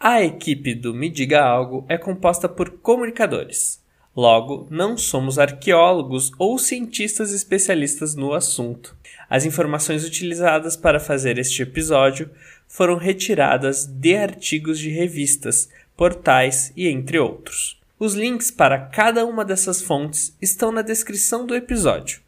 [0.00, 3.82] A equipe do Me Diga Algo é composta por comunicadores.
[4.14, 8.96] Logo, não somos arqueólogos ou cientistas especialistas no assunto.
[9.28, 12.30] As informações utilizadas para fazer este episódio
[12.68, 17.76] foram retiradas de artigos de revistas, portais e entre outros.
[17.98, 22.20] Os links para cada uma dessas fontes estão na descrição do episódio.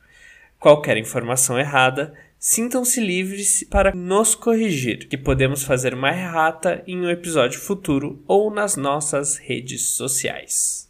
[0.58, 2.12] Qualquer informação errada,
[2.42, 8.50] sintam-se livres para nos corrigir, que podemos fazer mais errata em um episódio futuro ou
[8.50, 10.88] nas nossas redes sociais.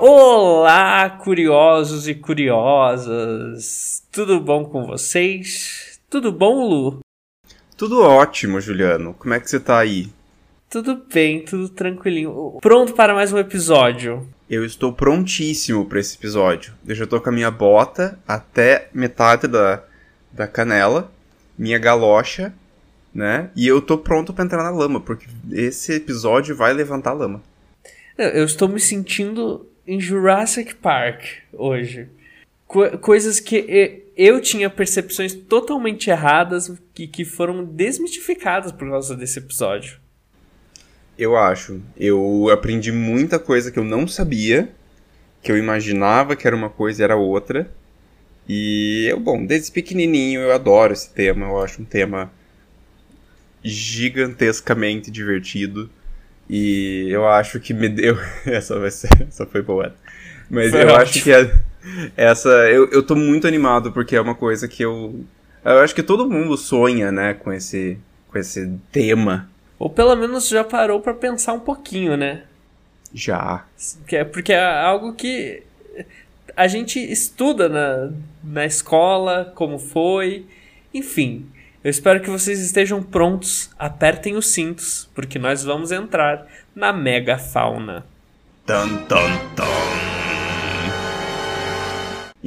[0.00, 4.04] Olá, curiosos e curiosas!
[4.10, 6.00] Tudo bom com vocês?
[6.10, 7.05] Tudo bom, Lu?
[7.76, 9.12] Tudo ótimo, Juliano.
[9.12, 10.08] Como é que você tá aí?
[10.70, 12.58] Tudo bem, tudo tranquilinho.
[12.62, 14.26] Pronto para mais um episódio?
[14.48, 16.72] Eu estou prontíssimo para esse episódio.
[16.88, 19.84] Eu já tô com a minha bota até metade da,
[20.32, 21.12] da canela,
[21.58, 22.54] minha galocha,
[23.14, 23.50] né?
[23.54, 27.42] E eu tô pronto para entrar na lama, porque esse episódio vai levantar a lama.
[28.16, 32.08] Eu estou me sentindo em Jurassic Park hoje.
[32.66, 39.38] Co coisas que eu tinha percepções totalmente erradas que, que foram desmitificadas por causa desse
[39.38, 39.98] episódio.
[41.18, 41.82] Eu acho.
[41.94, 44.70] Eu aprendi muita coisa que eu não sabia,
[45.42, 47.70] que eu imaginava que era uma coisa e era outra.
[48.48, 52.32] E eu, bom, desde pequenininho eu adoro esse tema, eu acho um tema
[53.62, 55.90] gigantescamente divertido.
[56.48, 58.16] E eu acho que me deu.
[58.46, 59.10] Essa vai ser.
[59.28, 59.94] Essa foi boa.
[60.48, 61.02] Mas foi eu ótimo.
[61.02, 61.60] acho que a...
[62.16, 62.48] essa.
[62.70, 65.26] Eu, eu tô muito animado porque é uma coisa que eu.
[65.66, 69.50] Eu acho que todo mundo sonha, né, com esse, com esse tema.
[69.78, 72.44] Ou pelo menos já parou para pensar um pouquinho, né?
[73.12, 73.64] Já.
[74.12, 75.64] É porque é algo que
[76.56, 78.12] a gente estuda na,
[78.44, 80.46] na escola, como foi,
[80.94, 81.46] enfim.
[81.82, 87.38] Eu espero que vocês estejam prontos, apertem os cintos, porque nós vamos entrar na mega
[87.38, 88.06] fauna.
[88.64, 90.25] Tan, tan, tan.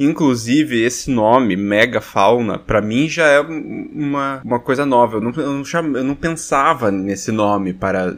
[0.00, 5.18] Inclusive, esse nome, mega fauna, para mim já é uma, uma coisa nova.
[5.18, 8.16] Eu não, eu não, cham, eu não pensava nesse nome para,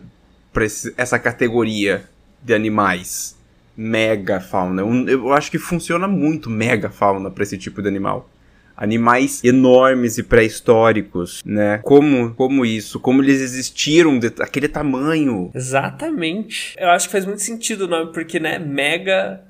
[0.53, 2.04] para esse, essa categoria
[2.41, 3.37] de animais.
[3.76, 4.82] Mega fauna.
[4.82, 8.31] Eu, eu acho que funciona muito mega fauna para esse tipo de animal
[8.75, 11.78] animais enormes e pré-históricos, né?
[11.84, 15.50] Como, como isso, como eles existiram daquele tamanho.
[15.54, 16.75] Exatamente.
[16.78, 19.41] Eu acho que faz muito sentido o nome, porque, né, mega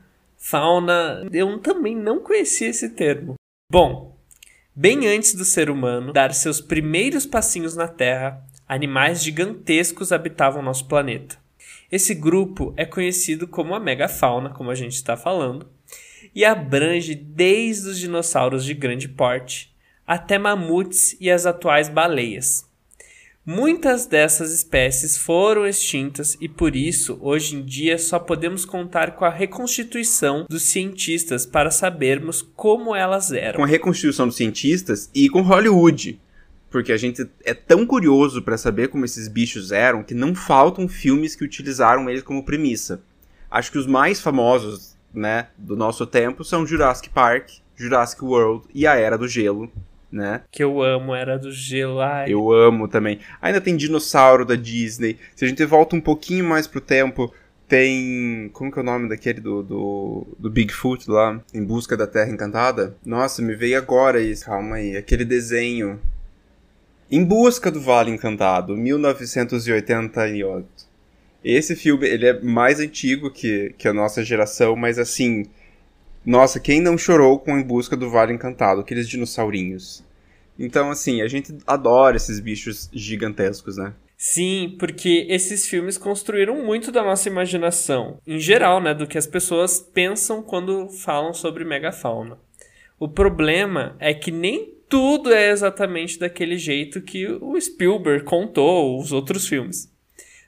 [0.43, 3.35] fauna, eu também não conhecia esse termo.
[3.71, 4.19] Bom,
[4.75, 10.89] bem antes do ser humano dar seus primeiros passinhos na Terra, animais gigantescos habitavam nosso
[10.89, 11.39] planeta.
[11.91, 15.71] Esse grupo é conhecido como a megafauna, como a gente está falando,
[16.35, 19.73] e abrange desde os dinossauros de grande porte
[20.05, 22.69] até mamutes e as atuais baleias.
[23.45, 29.25] Muitas dessas espécies foram extintas e por isso, hoje em dia, só podemos contar com
[29.25, 33.57] a reconstituição dos cientistas para sabermos como elas eram.
[33.57, 36.21] Com a reconstituição dos cientistas e com Hollywood.
[36.71, 40.87] Porque a gente é tão curioso para saber como esses bichos eram que não faltam
[40.87, 43.03] filmes que utilizaram eles como premissa.
[43.51, 48.87] Acho que os mais famosos né, do nosso tempo são Jurassic Park, Jurassic World e
[48.87, 49.69] a Era do Gelo,
[50.13, 50.43] né?
[50.51, 52.31] Que eu amo, Era do Gelo, ai.
[52.31, 53.19] Eu amo também.
[53.41, 55.17] Ainda tem dinossauro da Disney.
[55.35, 57.33] Se a gente volta um pouquinho mais pro tempo,
[57.67, 58.51] tem.
[58.53, 61.41] Como que é o nome daquele do, do, do Bigfoot lá?
[61.55, 62.95] Em Busca da Terra Encantada?
[63.05, 64.45] Nossa, me veio agora isso.
[64.45, 64.97] Calma aí.
[64.97, 65.99] Aquele desenho.
[67.11, 70.67] Em Busca do Vale Encantado, 1988.
[71.45, 75.47] Esse filme, ele é mais antigo que, que a nossa geração, mas assim...
[76.25, 78.81] Nossa, quem não chorou com Em Busca do Vale Encantado?
[78.81, 80.05] Aqueles dinossaurinhos.
[80.59, 83.93] Então, assim, a gente adora esses bichos gigantescos, né?
[84.17, 89.27] Sim, porque esses filmes construíram muito da nossa imaginação, em geral, né, do que as
[89.27, 92.39] pessoas pensam quando falam sobre megafauna.
[93.01, 99.11] O problema é que nem tudo é exatamente daquele jeito que o Spielberg contou os
[99.11, 99.92] outros filmes.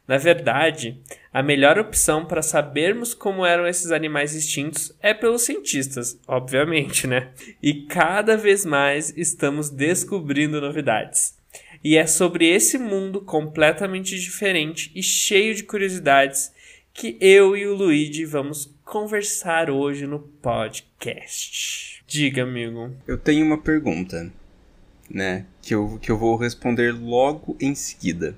[0.06, 1.00] Na verdade,
[1.32, 7.30] a melhor opção para sabermos como eram esses animais extintos é pelos cientistas, obviamente, né?
[7.62, 11.34] E cada vez mais estamos descobrindo novidades.
[11.82, 16.52] E é sobre esse mundo completamente diferente e cheio de curiosidades
[16.92, 22.02] que eu e o Luigi vamos conversar hoje no podcast.
[22.06, 22.94] Diga, amigo.
[23.06, 24.30] Eu tenho uma pergunta,
[25.10, 25.46] né?
[25.60, 28.36] Que eu, que eu vou responder logo em seguida.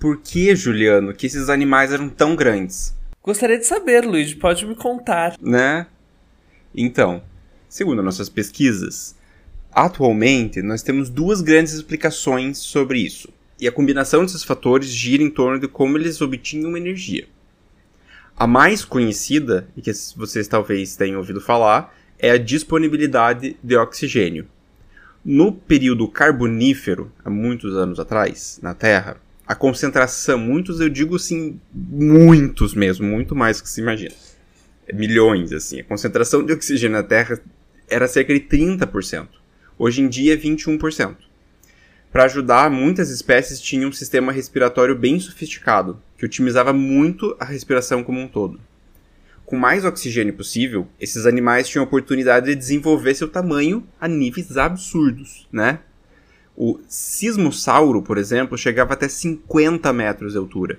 [0.00, 2.96] Por que, Juliano, que esses animais eram tão grandes?
[3.22, 5.36] Gostaria de saber, Luiz, pode me contar.
[5.38, 5.86] Né?
[6.74, 7.22] Então,
[7.68, 9.14] segundo nossas pesquisas,
[9.70, 13.28] atualmente nós temos duas grandes explicações sobre isso.
[13.60, 17.28] E a combinação desses fatores gira em torno de como eles obtinham energia.
[18.34, 24.48] A mais conhecida, e que vocês talvez tenham ouvido falar, é a disponibilidade de oxigênio.
[25.22, 29.18] No período carbonífero, há muitos anos atrás, na Terra,
[29.50, 34.14] a concentração, muitos eu digo assim, muitos mesmo, muito mais que se imagina.
[34.94, 35.80] Milhões, assim.
[35.80, 37.40] A concentração de oxigênio na Terra
[37.88, 39.26] era cerca de 30%.
[39.76, 41.16] Hoje em dia é 21%.
[42.12, 48.04] Para ajudar, muitas espécies tinham um sistema respiratório bem sofisticado, que otimizava muito a respiração
[48.04, 48.60] como um todo
[49.50, 54.56] com mais oxigênio possível, esses animais tinham a oportunidade de desenvolver seu tamanho a níveis
[54.56, 55.80] absurdos, né?
[56.62, 60.78] O sismossauro, por exemplo, chegava até 50 metros de altura.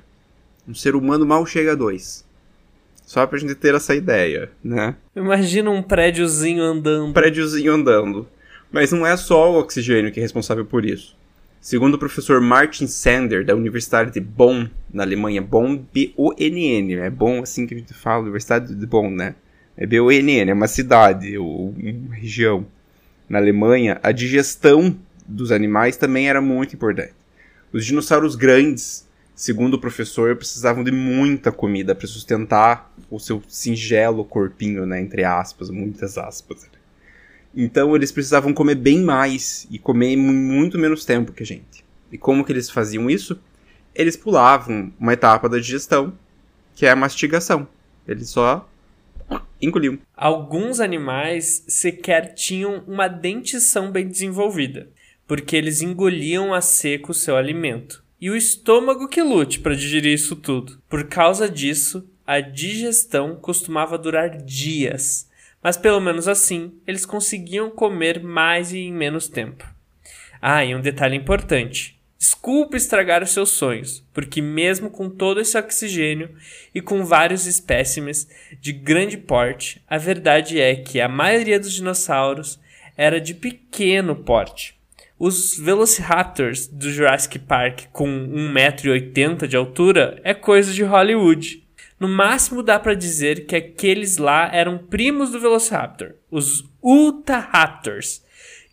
[0.67, 2.23] Um ser humano mal chega a 2.
[3.03, 4.95] Só pra gente ter essa ideia, né?
[5.15, 7.07] Imagina um prédiozinho andando.
[7.07, 8.27] Um prédiozinho andando.
[8.71, 11.17] Mas não é só o oxigênio que é responsável por isso.
[11.59, 17.41] Segundo o professor Martin Sander, da Universidade de Bonn, na Alemanha, Bonn, B-O-N-N, é Bonn
[17.41, 19.33] assim que a gente fala, Universidade de Bonn, né?
[19.75, 22.67] É B-O-N-N, é uma cidade, ou uma região.
[23.27, 24.95] Na Alemanha, a digestão
[25.31, 27.13] dos animais também era muito importante.
[27.71, 34.25] Os dinossauros grandes, segundo o professor, precisavam de muita comida para sustentar o seu singelo
[34.25, 36.69] corpinho, né, entre aspas, muitas aspas.
[37.55, 41.83] Então eles precisavam comer bem mais e comer muito menos tempo que a gente.
[42.11, 43.39] E como que eles faziam isso?
[43.93, 46.13] Eles pulavam uma etapa da digestão,
[46.75, 47.67] que é a mastigação.
[48.07, 48.67] Eles só
[49.61, 49.97] engoliam.
[50.15, 54.89] Alguns animais sequer tinham uma dentição bem desenvolvida,
[55.31, 58.03] porque eles engoliam a seco o seu alimento.
[58.19, 60.81] E o estômago que lute para digerir isso tudo.
[60.89, 65.31] Por causa disso, a digestão costumava durar dias
[65.63, 69.65] mas pelo menos assim eles conseguiam comer mais e em menos tempo.
[70.41, 71.97] Ah, e um detalhe importante.
[72.19, 76.35] Desculpe estragar os seus sonhos, porque mesmo com todo esse oxigênio
[76.75, 78.27] e com vários espécimes
[78.59, 82.59] de grande porte, a verdade é que a maioria dos dinossauros
[82.97, 84.80] era de pequeno porte.
[85.23, 91.63] Os Velociraptors do Jurassic Park com 1,80m de altura é coisa de Hollywood.
[91.99, 98.23] No máximo dá para dizer que aqueles lá eram primos do Velociraptor, os Utahraptors,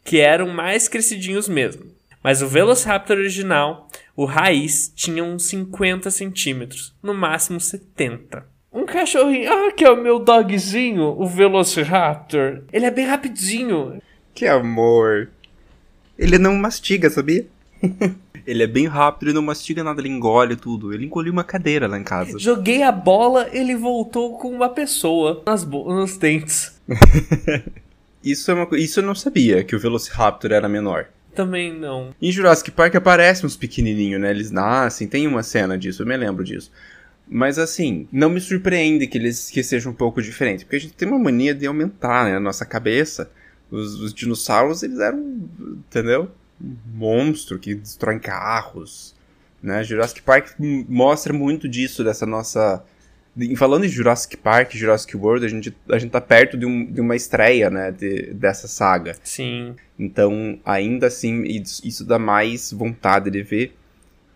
[0.03, 1.85] que eram mais crescidinhos mesmo.
[2.25, 3.87] Mas o Velociraptor original,
[4.17, 8.43] o raiz, tinha uns 50 centímetros, no máximo 70.
[8.73, 12.63] Um cachorrinho, ah, que é o meu dogzinho, o Velociraptor.
[12.73, 14.01] Ele é bem rapidinho.
[14.35, 15.29] Que amor.
[16.19, 17.47] Ele não mastiga, sabia?
[18.47, 20.95] Ele é bem rápido, ele não mastiga nada, ele engole tudo.
[20.95, 22.39] Ele engoliu uma cadeira lá em casa.
[22.39, 26.81] Joguei a bola, ele voltou com uma pessoa nas nos dentes.
[28.25, 31.09] isso, é uma, isso eu não sabia, que o Velociraptor era menor.
[31.35, 32.15] Também não.
[32.23, 34.31] Em Jurassic Park aparecem uns pequenininhos, né?
[34.31, 36.73] Eles nascem, tem uma cena disso, eu me lembro disso.
[37.29, 40.95] Mas assim, não me surpreende que eles que sejam um pouco diferentes, porque a gente
[40.95, 43.31] tem uma mania de aumentar, né, a nossa cabeça.
[43.71, 45.19] Os, os dinossauros, eles eram,
[45.89, 46.31] entendeu?
[46.93, 49.15] monstro que destrói carros,
[49.63, 49.83] né?
[49.85, 50.51] Jurassic Park
[50.89, 52.83] mostra muito disso, dessa nossa...
[53.57, 57.01] Falando em Jurassic Park, Jurassic World, a gente, a gente tá perto de, um, de
[57.01, 59.15] uma estreia, né, de, dessa saga.
[59.23, 59.77] Sim.
[59.97, 63.77] Então, ainda assim, isso dá mais vontade de ver.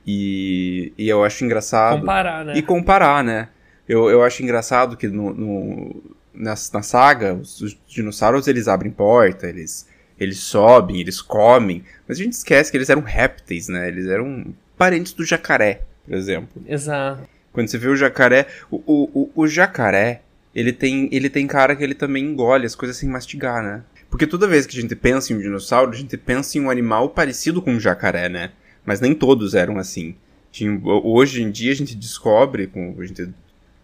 [0.07, 1.99] E, e eu acho engraçado...
[1.99, 2.57] Comparar, né?
[2.57, 3.49] E comparar, né?
[3.89, 6.03] Eu, eu acho engraçado que no, no
[6.35, 9.87] na, na saga, os, os dinossauros, eles abrem porta, eles
[10.19, 13.89] eles sobem, eles comem, mas a gente esquece que eles eram répteis, né?
[13.89, 16.63] Eles eram parentes do jacaré, por exemplo.
[16.67, 17.29] Exato.
[17.53, 20.23] Quando você vê o jacaré, o, o, o, jacaré,
[20.55, 23.83] ele tem, ele tem cara que ele também engole as coisas sem mastigar, né?
[24.09, 26.71] Porque toda vez que a gente pensa em um dinossauro, a gente pensa em um
[26.71, 28.53] animal parecido com um jacaré, né?
[28.85, 30.15] Mas nem todos eram assim.
[30.51, 33.29] Tinha, hoje em dia a gente descobre, com, a gente,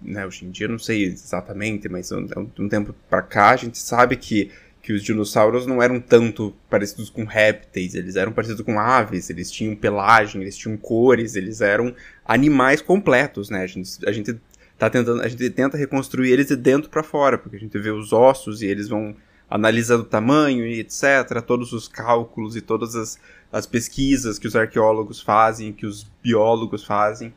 [0.01, 2.27] né, hoje em dia não sei exatamente, mas um,
[2.59, 4.51] um tempo pra cá a gente sabe que
[4.89, 9.51] que os dinossauros não eram tanto parecidos com répteis, eles eram parecidos com aves, eles
[9.51, 13.65] tinham pelagem, eles tinham cores, eles eram animais completos, né?
[13.65, 14.41] A gente, a gente
[14.79, 17.91] tá tentando, a gente tenta reconstruir eles de dentro para fora, porque a gente vê
[17.91, 19.15] os ossos e eles vão
[19.51, 23.19] analisando o tamanho e etc, todos os cálculos e todas as,
[23.53, 27.35] as pesquisas que os arqueólogos fazem, que os biólogos fazem.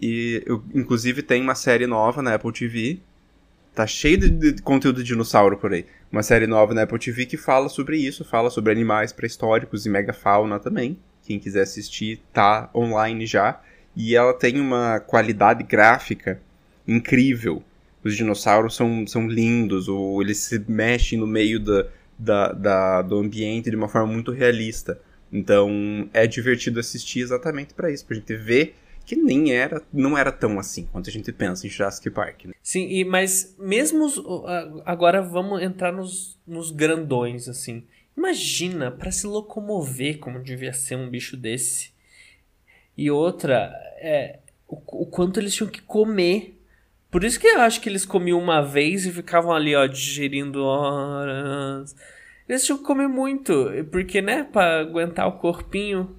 [0.00, 3.00] E eu, inclusive tem uma série nova na Apple TV
[3.74, 5.86] Tá cheio de, de, conteúdo de dinossauro por aí.
[6.10, 9.88] Uma série nova na Apple TV que fala sobre isso, fala sobre animais pré-históricos e
[9.88, 10.98] megafauna também.
[11.22, 13.60] Quem quiser assistir tá online já.
[13.94, 16.40] E ela tem uma qualidade gráfica
[16.86, 17.62] incrível.
[18.02, 21.86] Os dinossauros são, são lindos, ou eles se mexem no meio da,
[22.18, 25.00] da, da, do ambiente de uma forma muito realista.
[25.32, 28.74] Então é divertido assistir exatamente para isso, pra gente ver
[29.10, 32.44] que nem era, não era tão assim quanto a gente pensa em Jurassic Park.
[32.44, 32.52] Né?
[32.62, 34.22] Sim, e, mas mesmo os,
[34.86, 37.82] agora vamos entrar nos, nos grandões assim.
[38.16, 41.92] Imagina para se locomover como devia ser um bicho desse.
[42.96, 44.38] E outra, é,
[44.68, 46.56] o, o quanto eles tinham que comer.
[47.10, 50.62] Por isso que eu acho que eles comiam uma vez e ficavam ali, ó, digerindo
[50.62, 51.96] horas.
[52.48, 53.52] Eles tinham que comer muito,
[53.90, 56.16] porque, né, para aguentar o corpinho.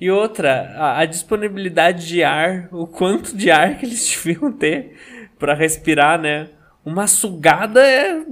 [0.00, 4.96] E outra, a, a, disponibilidade de ar, o quanto de ar que eles deviam ter
[5.38, 6.48] para respirar, né?
[6.84, 8.22] Uma sugada é,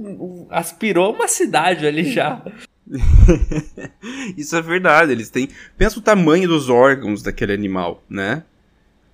[0.49, 2.43] aspirou uma cidade ali já.
[4.37, 5.49] Isso é verdade, eles têm.
[5.77, 8.43] Pensa o tamanho dos órgãos daquele animal, né?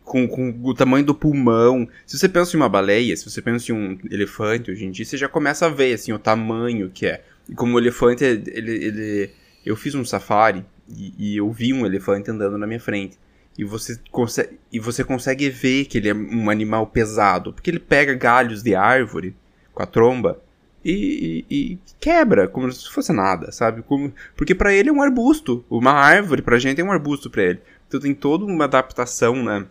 [0.04, 1.88] Com, com, o tamanho do pulmão.
[2.06, 5.06] Se você pensa em uma baleia, se você pensa em um elefante hoje em dia,
[5.06, 7.24] você já começa a ver assim o tamanho que é.
[7.48, 9.30] E como o elefante, ele, ele
[9.66, 13.18] eu fiz um safari e, e, eu vi um elefante andando na minha frente.
[13.58, 17.80] E você, consegue, e você consegue ver que ele é um animal pesado, porque ele
[17.80, 19.36] pega galhos de árvore
[19.74, 20.42] com a tromba
[20.84, 23.82] e, e, e quebra, como se fosse nada, sabe?
[23.82, 25.64] Como, porque para ele é um arbusto.
[25.70, 27.60] Uma árvore pra gente é um arbusto para ele.
[27.88, 29.66] Então tem toda uma adaptação, né?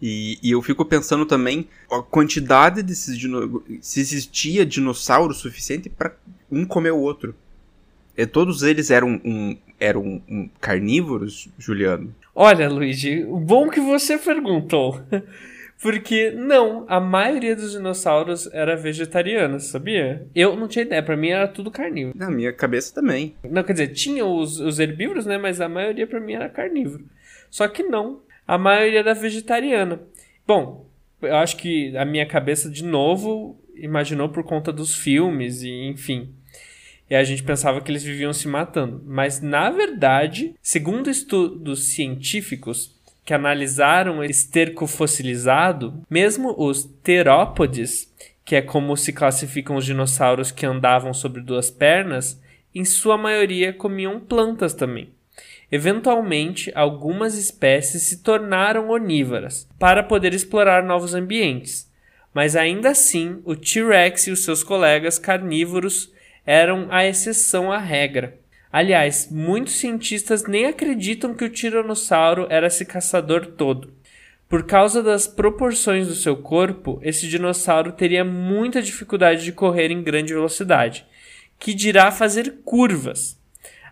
[0.00, 3.16] E, e, eu fico pensando também a quantidade desses
[3.80, 6.12] se existia dinossauro suficiente para
[6.50, 7.34] um comer o outro.
[8.16, 12.14] E todos eles eram um, eram um carnívoros, Juliano?
[12.34, 15.00] Olha, Luigi, o bom que você perguntou.
[15.82, 20.24] Porque, não, a maioria dos dinossauros era vegetariana, sabia?
[20.32, 22.16] Eu não tinha ideia, pra mim era tudo carnívoro.
[22.16, 23.34] Na minha cabeça também.
[23.42, 25.36] Não, quer dizer, tinha os, os herbívoros, né?
[25.38, 27.04] Mas a maioria pra mim era carnívoro.
[27.50, 30.00] Só que não, a maioria era vegetariana.
[30.46, 30.86] Bom,
[31.20, 36.32] eu acho que a minha cabeça, de novo, imaginou por conta dos filmes e enfim.
[37.12, 39.02] E a gente pensava que eles viviam se matando.
[39.04, 48.10] Mas, na verdade, segundo estudos científicos, que analisaram esterco fossilizado, mesmo os terópodes,
[48.46, 52.40] que é como se classificam os dinossauros que andavam sobre duas pernas,
[52.74, 55.10] em sua maioria comiam plantas também.
[55.70, 61.92] Eventualmente, algumas espécies se tornaram onívoras para poder explorar novos ambientes,
[62.32, 66.10] mas ainda assim o T-Rex e os seus colegas carnívoros
[66.46, 68.38] eram a exceção à regra.
[68.72, 73.92] Aliás, muitos cientistas nem acreditam que o tiranossauro era esse caçador todo.
[74.48, 80.02] Por causa das proporções do seu corpo, esse dinossauro teria muita dificuldade de correr em
[80.02, 81.06] grande velocidade,
[81.58, 83.38] que dirá fazer curvas.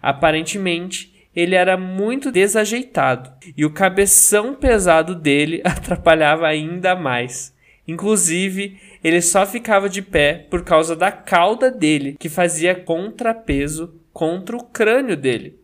[0.03, 7.55] Aparentemente, ele era muito desajeitado e o cabeção pesado dele atrapalhava ainda mais.
[7.91, 14.57] Inclusive, ele só ficava de pé por causa da cauda dele, que fazia contrapeso contra
[14.57, 15.59] o crânio dele.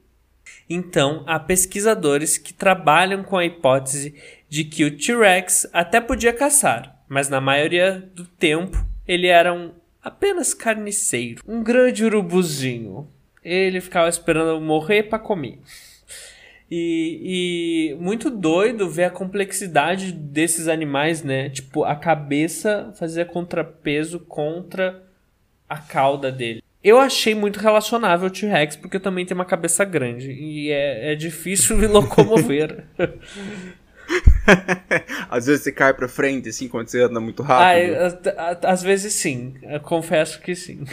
[0.69, 4.17] Então, há pesquisadores que trabalham com a hipótese
[4.49, 9.71] de que o T-Rex até podia caçar, mas na maioria do tempo ele era um
[10.03, 13.07] apenas carniceiro, um grande urubuzinho.
[13.45, 15.61] Ele ficava esperando morrer para comer.
[16.71, 21.49] E, e, muito doido ver a complexidade desses animais, né?
[21.49, 25.03] Tipo, a cabeça fazia contrapeso contra
[25.69, 26.63] a cauda dele.
[26.83, 30.31] Eu achei muito relacionável o T-Rex, porque eu também tenho uma cabeça grande.
[30.31, 32.85] E é, é difícil me locomover.
[35.31, 37.97] às vezes você cai pra frente, assim, quando você anda muito rápido.
[38.37, 39.55] Ah, às vezes sim.
[39.63, 40.85] Eu confesso que sim.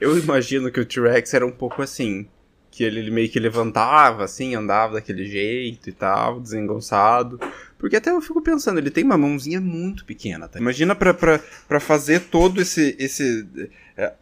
[0.00, 2.26] Eu imagino que o T-Rex era um pouco assim.
[2.78, 7.40] Que ele meio que levantava, assim, andava daquele jeito e tal, desengonçado.
[7.76, 10.46] Porque até eu fico pensando, ele tem uma mãozinha muito pequena.
[10.46, 10.60] Tá?
[10.60, 13.44] Imagina pra, fazer todo esse, esse
[13.96, 14.12] é,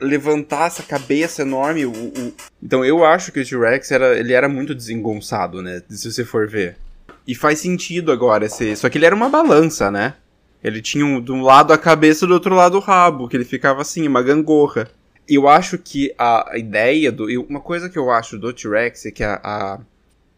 [0.00, 1.86] levantar essa cabeça enorme.
[1.86, 2.34] O, o...
[2.60, 5.80] Então eu acho que o T-Rex era, ele era muito desengonçado, né?
[5.88, 6.76] Se você for ver.
[7.24, 8.74] E faz sentido agora esse.
[8.74, 10.14] Só que ele era uma balança, né?
[10.60, 13.44] Ele tinha um, de um lado a cabeça do outro lado o rabo, que ele
[13.44, 14.90] ficava assim, uma gangorra.
[15.28, 17.26] Eu acho que a, ideia do.
[17.42, 19.80] Uma coisa que eu acho do T-Rex é que a, a,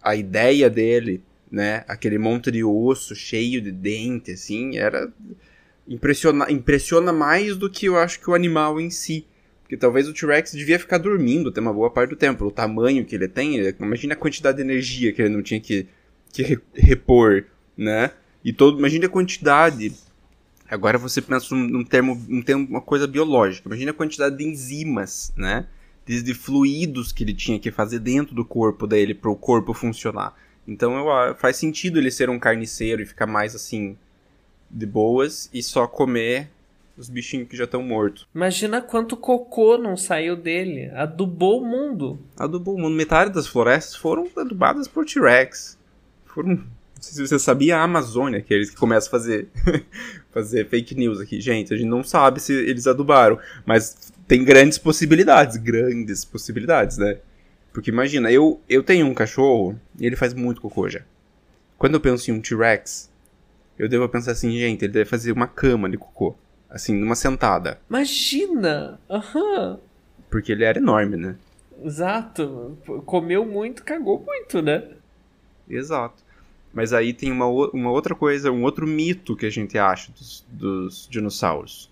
[0.02, 1.84] a ideia dele, né?
[1.88, 5.12] Aquele monte de osso cheio de dente, assim, era.
[5.86, 9.26] Impressiona, impressiona mais do que eu acho que o animal em si.
[9.62, 12.44] Porque talvez o T-Rex devia ficar dormindo até uma boa parte do tempo.
[12.44, 15.86] O tamanho que ele tem, imagina a quantidade de energia que ele não tinha que,
[16.32, 17.44] que repor,
[17.76, 18.10] né?
[18.44, 19.92] E todo, imagina a quantidade.
[20.70, 23.68] Agora você pensa num, termo, num termo, uma coisa biológica.
[23.68, 25.66] Imagina a quantidade de enzimas, né?
[26.06, 29.72] De, de fluidos que ele tinha que fazer dentro do corpo dele para o corpo
[29.72, 30.34] funcionar.
[30.66, 33.96] Então eu, faz sentido ele ser um carniceiro e ficar mais assim
[34.70, 36.50] de boas e só comer
[36.96, 38.26] os bichinhos que já estão mortos.
[38.34, 40.90] Imagina quanto cocô não saiu dele.
[40.94, 42.18] Adubou o mundo.
[42.36, 42.94] Adubou o mundo.
[42.94, 45.78] Metade das florestas foram adubadas por T-Rex.
[46.24, 46.64] Foram.
[47.04, 49.48] Não sei se você sabia, a Amazônia, que é eles que começam a fazer,
[50.32, 51.40] fazer fake news aqui.
[51.40, 55.56] Gente, a gente não sabe se eles adubaram, mas tem grandes possibilidades.
[55.56, 57.18] Grandes possibilidades, né?
[57.72, 61.02] Porque imagina, eu, eu tenho um cachorro e ele faz muito cocô já.
[61.76, 63.10] Quando eu penso em um T-Rex,
[63.78, 66.36] eu devo pensar assim, gente, ele deve fazer uma cama de cocô.
[66.70, 67.78] Assim, numa sentada.
[67.88, 68.98] Imagina!
[69.08, 69.78] Aham.
[70.30, 71.36] Porque ele era enorme, né?
[71.82, 72.78] Exato.
[73.04, 74.88] Comeu muito, cagou muito, né?
[75.68, 76.22] Exato.
[76.74, 80.44] Mas aí tem uma, uma outra coisa, um outro mito que a gente acha dos,
[80.50, 81.90] dos dinossauros.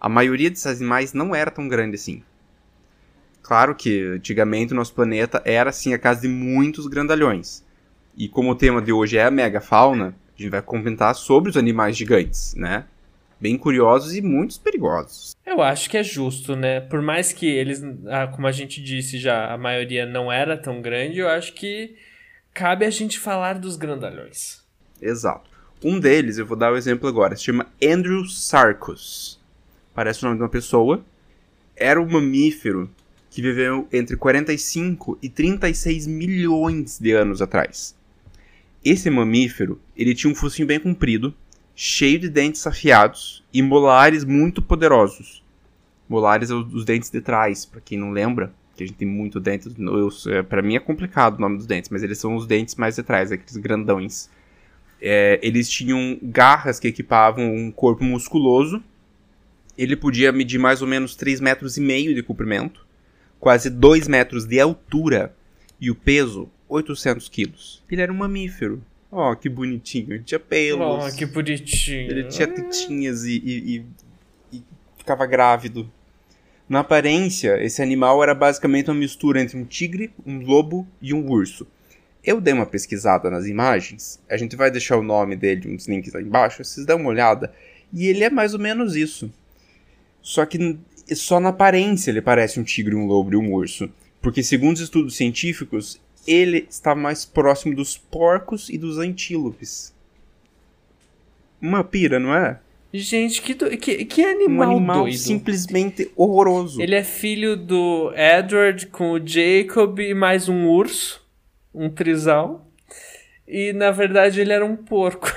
[0.00, 2.22] A maioria desses animais não era tão grande assim.
[3.42, 7.64] Claro que antigamente o nosso planeta era assim a casa de muitos grandalhões.
[8.16, 11.56] E como o tema de hoje é a megafauna, a gente vai comentar sobre os
[11.56, 12.84] animais gigantes, né?
[13.42, 15.34] bem curiosos e muito perigosos.
[15.44, 16.80] Eu acho que é justo, né?
[16.80, 20.80] Por mais que eles, ah, como a gente disse já, a maioria não era tão
[20.80, 21.96] grande, eu acho que
[22.54, 24.62] cabe a gente falar dos grandalhões.
[25.00, 25.50] Exato.
[25.82, 29.40] Um deles, eu vou dar o um exemplo agora, se chama Andrew Sarkos.
[29.94, 31.04] Parece o nome de uma pessoa.
[31.76, 32.88] Era um mamífero
[33.30, 37.96] que viveu entre 45 e 36 milhões de anos atrás.
[38.84, 41.34] Esse mamífero, ele tinha um focinho bem comprido,
[41.74, 45.42] cheio de dentes afiados e molares muito poderosos.
[46.08, 49.38] Molares são os dentes de trás, para quem não lembra, que a gente tem muito
[49.40, 49.68] dente.
[50.28, 52.96] É, para mim é complicado o nome dos dentes, mas eles são os dentes mais
[52.96, 54.28] de trás, aqueles grandões.
[55.00, 58.82] É, eles tinham garras que equipavam um corpo musculoso.
[59.76, 62.86] Ele podia medir mais ou menos 3 metros e meio de comprimento,
[63.40, 65.34] quase 2 metros de altura
[65.80, 67.82] e o peso 800 quilos.
[67.90, 68.82] Ele era um mamífero,
[69.14, 70.14] Ó, oh, que bonitinho.
[70.14, 70.80] Ele tinha pelos.
[70.80, 72.10] Ó, oh, que bonitinho.
[72.10, 74.62] Ele tinha tetinhas e, e, e, e,
[74.96, 75.88] ficava grávido.
[76.72, 81.28] Na aparência, esse animal era basicamente uma mistura entre um tigre, um lobo e um
[81.28, 81.66] urso.
[82.24, 84.18] Eu dei uma pesquisada nas imagens.
[84.26, 86.64] A gente vai deixar o nome dele, uns links aí embaixo.
[86.64, 87.52] Vocês dão uma olhada.
[87.92, 89.30] E ele é mais ou menos isso.
[90.22, 90.78] Só que
[91.14, 93.92] só na aparência ele parece um tigre, um lobo e um urso.
[94.22, 99.92] Porque, segundo os estudos científicos, ele estava mais próximo dos porcos e dos antílopes.
[101.60, 102.58] Uma pira, não é?
[102.92, 103.70] Gente, que, do...
[103.78, 105.16] que, que animal, um animal doido.
[105.16, 106.80] simplesmente horroroso.
[106.80, 111.24] Ele é filho do Edward com o Jacob e mais um urso,
[111.74, 112.70] um trisal.
[113.48, 115.32] E na verdade ele era um porco.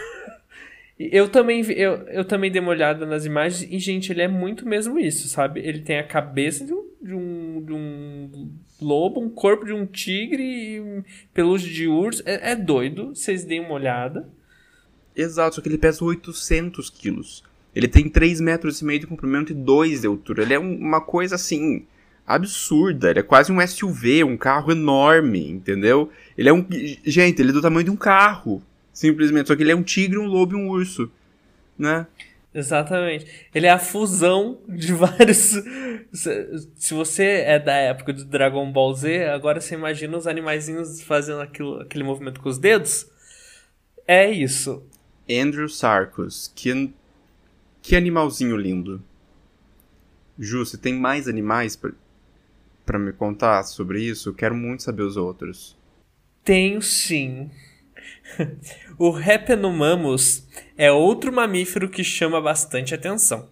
[0.99, 4.67] eu também eu, eu também dei uma olhada nas imagens e gente, ele é muito
[4.67, 5.61] mesmo isso, sabe?
[5.61, 9.85] Ele tem a cabeça de um, de um, de um lobo, um corpo de um
[9.85, 12.21] tigre e pelugem de urso.
[12.25, 14.27] É, é doido, vocês deem uma olhada.
[15.15, 17.43] Exato, só que ele pesa 800 quilos.
[17.73, 20.43] Ele tem 3 metros e meio de comprimento e 2 de altura.
[20.43, 21.85] Ele é uma coisa assim
[22.25, 23.09] absurda.
[23.09, 26.09] Ele é quase um SUV, um carro enorme, entendeu?
[26.37, 26.65] Ele é um.
[27.05, 28.61] Gente, ele é do tamanho de um carro.
[28.93, 29.47] Simplesmente.
[29.47, 31.11] Só que ele é um tigre, um lobo e um urso.
[31.77, 32.07] Né?
[32.53, 33.27] Exatamente.
[33.53, 35.55] Ele é a fusão de vários.
[36.75, 41.41] Se você é da época do Dragon Ball Z, agora você imagina os animaizinhos fazendo
[41.41, 43.11] aquilo, aquele movimento com os dedos.
[44.07, 44.81] É isso.
[45.29, 46.93] Andrew Sarkos, que,
[47.81, 49.03] que animalzinho lindo.
[50.37, 51.79] Ju, você tem mais animais
[52.85, 54.33] para me contar sobre isso?
[54.33, 55.77] Quero muito saber os outros.
[56.43, 57.49] Tenho sim.
[58.99, 63.49] o Repenomamus é outro mamífero que chama bastante atenção.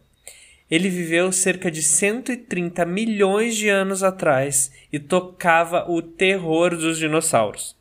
[0.69, 7.75] Ele viveu cerca de 130 milhões de anos atrás e tocava o terror dos dinossauros,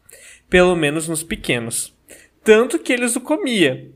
[0.48, 1.94] pelo menos nos pequenos,
[2.44, 3.90] tanto que eles o comia.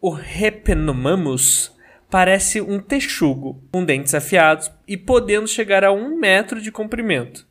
[0.00, 1.74] O Repenomamus
[2.10, 7.46] parece um texugo, com dentes afiados e podendo chegar a um metro de comprimento.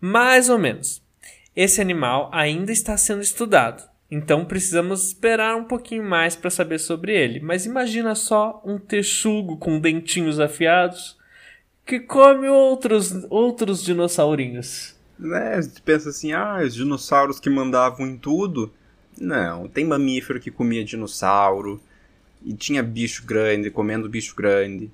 [0.00, 1.02] Mais ou menos.
[1.56, 7.14] Esse animal ainda está sendo estudado, então precisamos esperar um pouquinho mais para saber sobre
[7.16, 7.40] ele.
[7.40, 11.16] Mas imagina só um texugo com dentinhos afiados
[11.86, 14.96] que come outros, outros dinossaurinhos.
[15.16, 18.72] Né, pensa assim, ah, os dinossauros que mandavam em tudo.
[19.20, 21.80] Não, tem mamífero que comia dinossauro.
[22.44, 24.90] E tinha bicho grande, comendo bicho grande.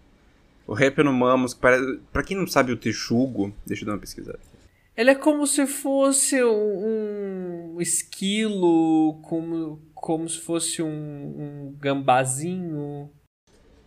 [0.67, 4.39] O Repenomamus, para quem não sabe o texugo, deixa eu dar uma pesquisada.
[4.97, 13.11] Ele é como se fosse um, um esquilo, como, como se fosse um, um gambazinho.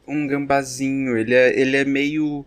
[0.08, 2.46] Um gambazinho, ele é, ele é meio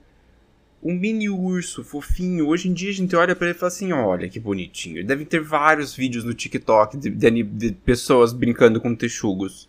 [0.82, 2.46] um mini urso fofinho.
[2.46, 5.04] Hoje em dia a gente olha para ele e fala assim: olha que bonitinho.
[5.04, 9.68] Deve ter vários vídeos no TikTok de, de, de pessoas brincando com texugos.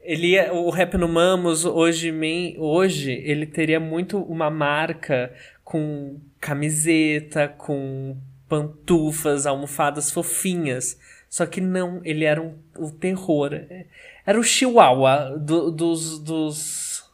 [0.00, 2.12] Ele, o Rap no Mamos, hoje,
[2.58, 8.16] hoje, ele teria muito uma marca com camiseta, com
[8.48, 10.98] pantufas, almofadas fofinhas.
[11.30, 13.52] Só que não, ele era um, o terror.
[14.26, 17.04] Era o chihuahua do, dos, dos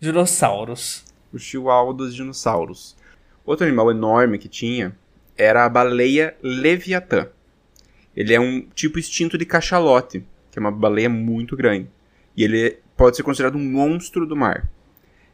[0.00, 1.11] dinossauros.
[1.32, 2.96] O chihuahua dos dinossauros.
[3.44, 4.96] Outro animal enorme que tinha
[5.36, 7.28] era a baleia leviatã.
[8.14, 11.88] Ele é um tipo extinto de cachalote, que é uma baleia muito grande.
[12.36, 14.68] E ele pode ser considerado um monstro do mar.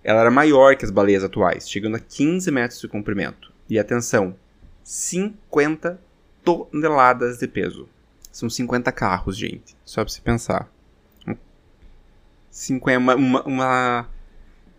[0.03, 3.53] Ela era maior que as baleias atuais, chegando a 15 metros de comprimento.
[3.69, 4.37] E atenção,
[4.83, 6.01] 50
[6.45, 7.89] toneladas de peso.
[8.33, 9.77] São 50 carros, gente.
[9.85, 10.71] Só pra você pensar.
[12.51, 14.09] 50, uma, uma, uma,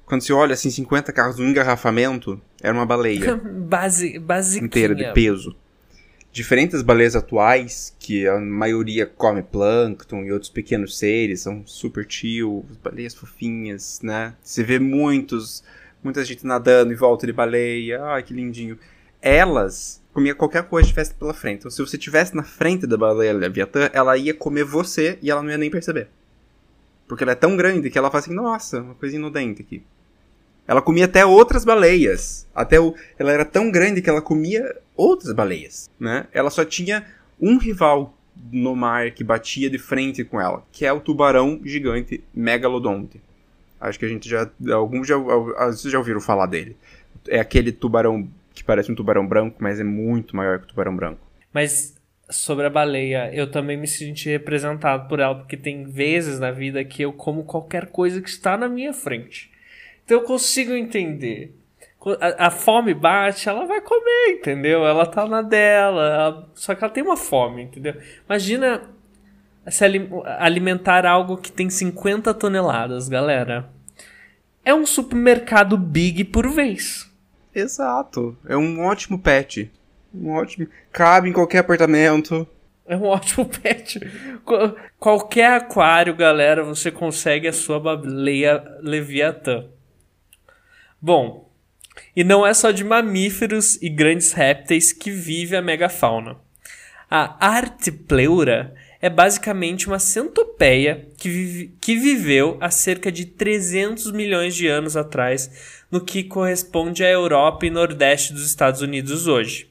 [0.09, 3.35] Quando você olha assim, 50 carros no engarrafamento, era uma baleia.
[3.37, 4.65] Base, basiquinha.
[4.65, 5.55] Inteira de peso.
[6.31, 12.65] Diferentes baleias atuais, que a maioria come plâncton e outros pequenos seres, são super tio,
[12.83, 14.33] baleias fofinhas, né?
[14.41, 15.63] Você vê muitos,
[16.03, 18.79] muita gente nadando em volta de baleia, ai que lindinho.
[19.21, 21.59] Elas comia qualquer coisa que tivesse pela frente.
[21.59, 25.43] Então, se você estivesse na frente da baleia Leviatã, ela ia comer você e ela
[25.43, 26.07] não ia nem perceber.
[27.07, 29.83] Porque ela é tão grande que ela faz assim, nossa, uma coisinha no dente aqui.
[30.69, 32.47] Ela comia até outras baleias.
[32.53, 36.27] Até o, ela era tão grande que ela comia outras baleias, né?
[36.31, 37.07] Ela só tinha
[37.41, 38.15] um rival
[38.51, 43.19] no mar que batia de frente com ela, que é o tubarão gigante megalodonte.
[43.81, 45.15] Acho que a gente já alguns já,
[45.87, 46.77] já ouviram falar dele.
[47.27, 50.95] É aquele tubarão que parece um tubarão branco, mas é muito maior que o tubarão
[50.95, 51.19] branco.
[51.51, 51.95] Mas
[52.29, 56.85] sobre a baleia, eu também me senti representado por ela, porque tem vezes na vida
[56.85, 59.49] que eu como qualquer coisa que está na minha frente.
[60.09, 61.55] Então eu consigo entender.
[62.19, 64.83] A, a fome bate, ela vai comer, entendeu?
[64.83, 67.93] Ela tá na dela, ela, só que ela tem uma fome, entendeu?
[68.25, 68.89] Imagina
[69.67, 69.85] se
[70.39, 73.69] alimentar algo que tem 50 toneladas, galera.
[74.65, 77.07] É um supermercado big por vez.
[77.53, 78.35] Exato.
[78.47, 79.71] É um ótimo pet.
[80.11, 80.67] Um ótimo.
[80.91, 82.47] Cabe em qualquer apartamento.
[82.87, 83.99] É um ótimo pet.
[84.97, 89.67] Qualquer aquário, galera, você consegue a sua baleia Leviatã.
[91.01, 91.49] Bom,
[92.15, 96.37] e não é só de mamíferos e grandes répteis que vive a megafauna.
[97.09, 104.55] A Artipleura é basicamente uma centopeia que, vive, que viveu há cerca de 300 milhões
[104.55, 109.69] de anos atrás, no que corresponde à Europa e Nordeste dos Estados Unidos hoje.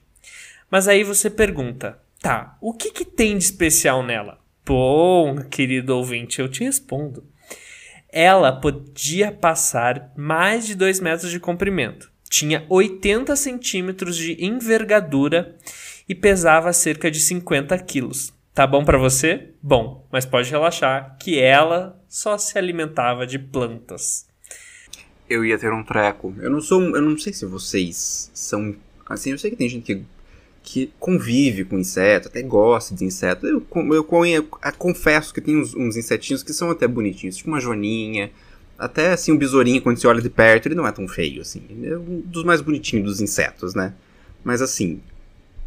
[0.70, 4.38] Mas aí você pergunta, tá, o que, que tem de especial nela?
[4.64, 7.22] Bom, querido ouvinte, eu te respondo
[8.10, 15.56] ela podia passar mais de 2 metros de comprimento, tinha 80 centímetros de envergadura
[16.08, 18.32] e pesava cerca de 50 quilos.
[18.54, 19.50] Tá bom para você?
[19.62, 24.26] Bom, mas pode relaxar que ela só se alimentava de plantas.
[25.28, 26.34] Eu ia ter um treco.
[26.38, 28.74] Eu não sou, eu não sei se vocês são
[29.06, 30.04] assim, eu sei que tem gente que
[30.70, 33.46] que convive com inseto, até gosta de inseto.
[33.46, 37.48] Eu, eu, eu, eu confesso que tem uns, uns, insetinhos que são até bonitinhos, tipo
[37.48, 38.30] uma joaninha,
[38.78, 41.62] até assim um besourinho quando você olha de perto, ele não é tão feio assim.
[41.84, 43.94] É um dos mais bonitinhos dos insetos, né?
[44.44, 45.00] Mas assim,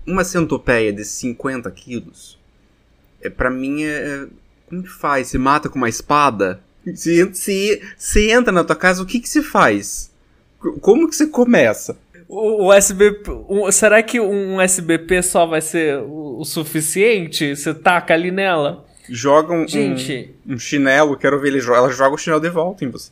[0.06, 2.38] uma centopeia de 50 quilos,
[3.20, 4.28] é, para mim é, é.
[4.68, 5.30] Como que faz?
[5.30, 6.62] Se mata com uma espada?
[6.94, 10.12] Se, se, se entra na tua casa, o que que se faz?
[10.80, 11.98] Como que você começa?
[12.32, 13.30] O, o SBP.
[13.72, 17.54] será que um SBP só vai ser o, o suficiente?
[17.54, 18.86] Você taca ali nela?
[19.10, 21.80] Joga um, Gente, um, um, chinelo, quero ver ele jogar.
[21.80, 23.12] Ela joga o chinelo de volta em você.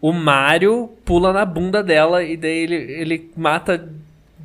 [0.00, 3.88] O Mario pula na bunda dela e daí ele, ele mata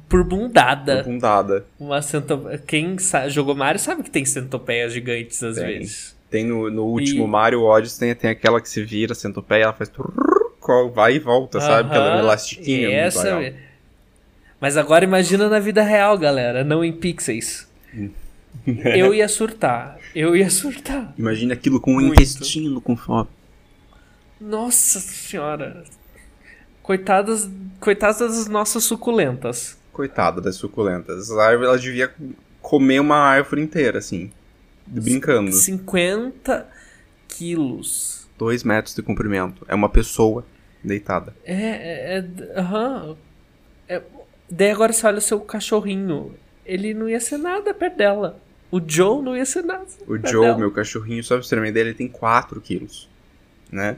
[0.10, 1.04] por bundada.
[1.04, 1.66] Por bundada.
[1.80, 2.58] Uma centopeia.
[2.58, 2.98] Quem
[3.30, 5.66] jogou Mario sabe que tem centopeias gigantes às tem.
[5.66, 6.16] vezes.
[6.32, 7.28] Tem no, no último e...
[7.28, 9.92] Mario Odyssey, tem, tem aquela que se vira, centopeia, ela faz
[10.94, 11.66] vai e volta, uh -huh.
[11.66, 11.90] sabe?
[11.90, 12.90] Aquela elastiquinha.
[12.90, 13.40] E essa...
[14.60, 17.68] Mas agora imagina na vida real, galera, não em pixels.
[18.96, 19.98] eu ia surtar.
[20.14, 21.14] Eu ia surtar.
[21.18, 23.28] Imagina aquilo com um intestino com fome.
[24.40, 25.84] Nossa senhora.
[26.84, 29.78] Coitadas, coitadas das nossas suculentas.
[29.92, 31.32] Coitada das suculentas.
[31.32, 32.14] A árvore ela devia
[32.62, 34.32] comer uma árvore inteira, assim.
[34.86, 35.52] Brincando.
[35.52, 36.68] 50
[37.28, 38.28] quilos.
[38.38, 39.66] 2 metros de comprimento.
[39.68, 40.46] É uma pessoa
[40.84, 41.36] deitada.
[41.46, 43.18] É, é, aham.
[43.88, 44.02] É, é,
[44.50, 46.34] daí agora você olha o seu cachorrinho.
[46.66, 48.40] Ele não ia ser nada perto dela.
[48.72, 49.86] O Joe não ia ser nada.
[50.08, 50.58] O Joe, dela.
[50.58, 53.10] meu cachorrinho, só pra você ter dele, ele tem 4 quilos.
[53.72, 53.98] Né?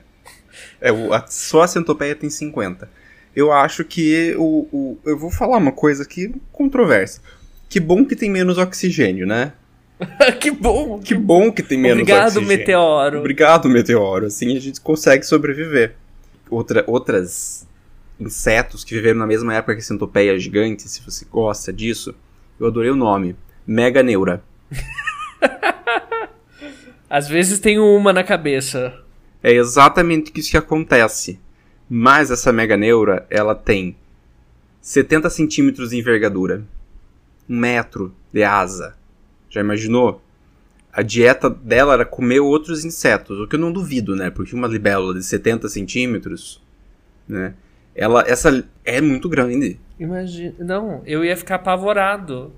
[0.81, 2.89] É, o, a, só a centopeia tem 50.
[3.35, 4.97] Eu acho que o, o.
[5.05, 7.21] Eu vou falar uma coisa aqui controversa.
[7.69, 9.53] Que bom que tem menos oxigênio, né?
[10.39, 10.99] que bom!
[10.99, 12.47] Que bom que tem menos Obrigado, oxigênio.
[12.47, 13.19] meteoro.
[13.19, 14.25] Obrigado, meteoro.
[14.27, 15.95] Assim a gente consegue sobreviver.
[16.49, 17.67] Outra, outras
[18.19, 22.15] insetos que viveram na mesma época que a centopeia gigante, se você gosta disso,
[22.59, 23.35] eu adorei o nome.
[23.65, 24.43] Meganeura.
[27.09, 28.99] Às vezes tenho uma na cabeça.
[29.41, 31.39] É exatamente isso que acontece.
[31.89, 33.95] Mas essa meganeura, ela tem
[34.81, 36.63] 70 centímetros de envergadura.
[37.47, 38.95] Um metro de asa.
[39.49, 40.22] Já imaginou?
[40.93, 44.29] A dieta dela era comer outros insetos, o que eu não duvido, né?
[44.29, 46.61] Porque uma libélula de 70 centímetros,
[47.27, 47.55] né?
[47.95, 49.79] Ela, essa é muito grande.
[49.99, 50.53] Imagina.
[50.59, 52.51] Não, eu ia ficar apavorado.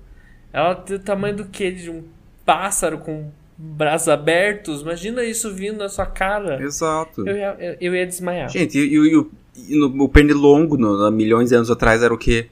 [0.52, 1.70] Ela tem o tamanho do quê?
[1.70, 2.02] De um
[2.44, 4.82] pássaro com braços abertos?
[4.82, 6.62] Imagina isso vindo na sua cara.
[6.62, 7.26] Exato.
[7.28, 8.48] Eu ia, eu, eu ia desmaiar.
[8.50, 12.02] Gente, e, e, e o- e no- o pernilongo, no, no- milhões de anos atrás,
[12.02, 12.48] era o quê?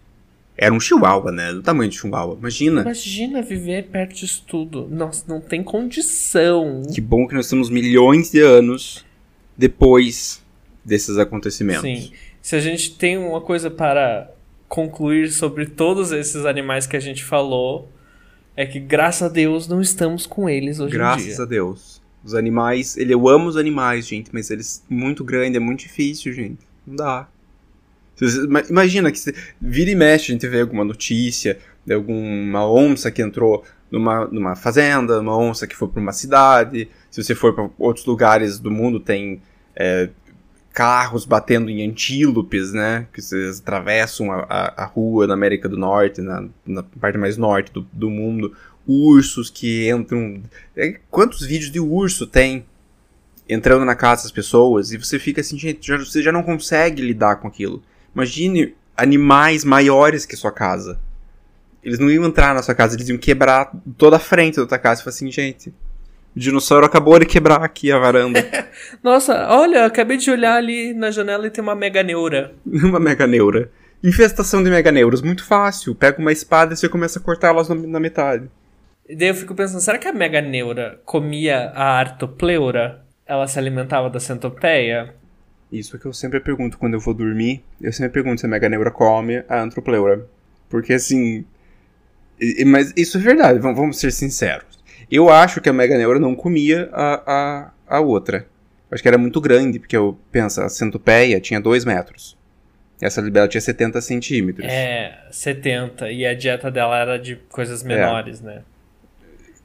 [0.57, 1.53] Era um chihuahua, né?
[1.53, 2.37] Do tamanho de chihuahua.
[2.39, 2.83] Imagina.
[2.83, 4.89] Imagina viver perto disso tudo.
[4.89, 6.83] Nossa, não tem condição.
[6.95, 9.05] Que bom que nós temos milhões de anos
[9.57, 10.43] depois
[10.85, 11.83] desses acontecimentos.
[11.83, 12.13] Sim.
[12.41, 14.31] Se a gente tem uma coisa para
[14.69, 17.89] concluir sobre todos esses animais que a gente falou,
[18.57, 21.43] é que graças a Deus não estamos com eles hoje em Graças dia.
[21.43, 22.03] a Deus.
[22.25, 26.61] Os animais, eu amo os animais, gente, mas eles muito grande, é muito difícil, gente.
[26.87, 27.29] Não dá.
[28.17, 33.11] Você- Imagina que se, vira e mexe a gente vê alguma notícia de alguma onça
[33.11, 36.89] que entrou numa, numa fazenda, uma onça que foi para uma cidade.
[37.11, 39.43] Se você for para outros lugares do mundo, tem
[39.77, 40.09] é,
[40.73, 43.07] carros batendo em antílopes, né?
[43.13, 47.37] Que vocês atravessam a, a, a rua na América do Norte, na, na parte mais
[47.37, 48.53] norte do, do mundo.
[48.87, 50.43] Ursos que entram.
[50.77, 52.65] É, quantos vídeos de urso tem
[53.49, 54.91] entrando na casa das pessoas?
[54.93, 57.83] E você fica assim, gente, já- você já não consegue lidar com aquilo.
[58.15, 60.99] Imagine animais maiores que sua casa.
[61.83, 64.79] Eles não iam entrar na sua casa, eles iam quebrar toda a frente da tua
[64.79, 65.01] casa.
[65.01, 65.69] Você fala assim, gente,
[66.35, 68.41] o dinossauro acabou de quebrar aqui a varanda.
[69.03, 72.55] Nossa, olha, acabei de olhar ali na janela e tem uma mega neura.
[72.65, 73.71] Uma meganeura.
[74.03, 75.95] Infestação de meganeuras, muito fácil.
[75.95, 78.51] Pega uma espada e você começa a cortar elas na, na metade.
[79.09, 83.03] E daí eu fico pensando, será que a mega neura comia a artopleura?
[83.27, 85.15] Ela se alimentava da centopeia?
[85.75, 87.65] Isso é que eu sempre pergunto quando eu vou dormir.
[87.81, 90.25] Eu sempre pergunto se a meganeura come a antropleura.
[90.69, 91.45] Porque assim.
[92.65, 94.79] Mas isso é verdade, vamos, ser sinceros.
[95.11, 98.47] Eu acho que a meganeura não comia a, a, a outra.
[98.89, 102.37] Acho que era muito grande, porque eu penso, a centopeia tinha 2 metros.
[103.01, 104.67] Essa libela tinha 70 centímetros.
[104.69, 106.11] É, 70.
[106.13, 108.63] E a dieta dela era de coisas menores, né?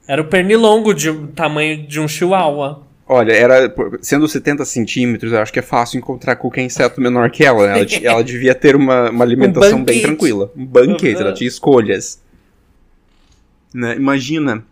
[0.07, 2.83] Era o pernilongo de tamanho de um chihuahua.
[3.11, 7.43] Olha, era sendo 70 centímetros, eu acho que é fácil encontrar qualquer inseto menor que
[7.43, 7.65] ela.
[7.65, 7.79] né?
[7.81, 10.01] Ela, ela devia ter uma, uma alimentação bem banquete.
[10.03, 10.51] tranquila.
[10.55, 11.21] Um banquete, Uhum.
[11.21, 12.21] ela tinha escolhas.
[13.73, 13.95] Né?
[13.95, 14.63] Imagina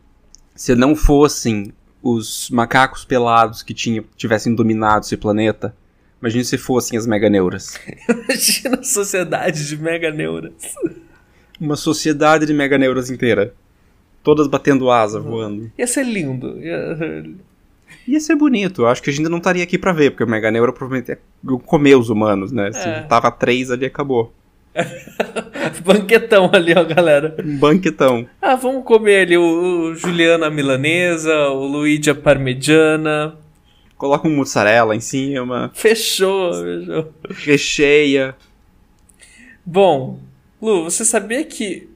[0.56, 5.76] se não fossem os macacos pelados que tinha, tivessem dominado esse planeta.
[6.21, 7.80] Imagina se fossem as meganeuras.
[8.08, 10.54] Imagina a sociedade de mega neuras.
[11.60, 13.54] Uma sociedade de meganeuras inteira.
[14.23, 15.71] Todas batendo asa, voando.
[15.78, 16.60] Ia ser lindo.
[16.60, 17.26] Ia...
[18.08, 18.84] Ia ser bonito.
[18.84, 21.20] Eu acho que a gente não estaria aqui pra ver, porque a meganeura provavelmente ia
[21.65, 22.72] comer os humanos, né?
[22.72, 23.02] Se É.
[23.02, 24.34] tava três ali, acabou.
[25.84, 27.36] Banquetão ali, ó, galera.
[27.60, 28.28] Banquetão.
[28.41, 33.36] Ah, vamos comer ali o, o Juliana Milanesa, o Luigi a Parmegiana.
[33.98, 37.13] Coloca um mussarela em cima, Fechou, fechou.
[37.32, 38.36] recheia.
[39.65, 40.20] Bom,
[40.62, 41.89] Lu, você sabia que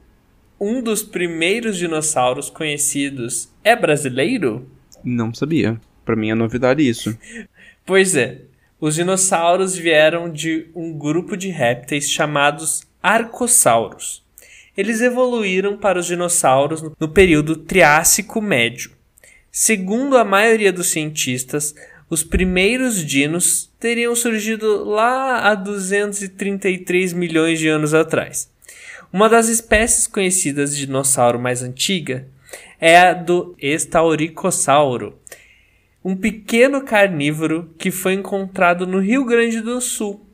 [0.60, 4.66] um dos primeiros dinossauros conhecidos é brasileiro?
[5.04, 5.80] Não sabia.
[6.04, 7.16] Pra mim é novidade isso.
[7.86, 8.38] Pois é,
[8.80, 14.22] os dinossauros vieram de um grupo de répteis chamados arcossauros.
[14.76, 18.92] Eles evoluíram para os dinossauros no- no período Triássico Médio.
[19.50, 21.74] Segundo a maioria dos cientistas,
[22.08, 28.50] os primeiros dinos teriam surgido lá há 233 milhões de anos atrás.
[29.12, 32.26] Uma das espécies conhecidas de dinossauro mais antiga
[32.80, 35.18] é a do Estauricossauro,
[36.04, 40.26] um pequeno carnívoro que foi encontrado no Rio Grande do Sul.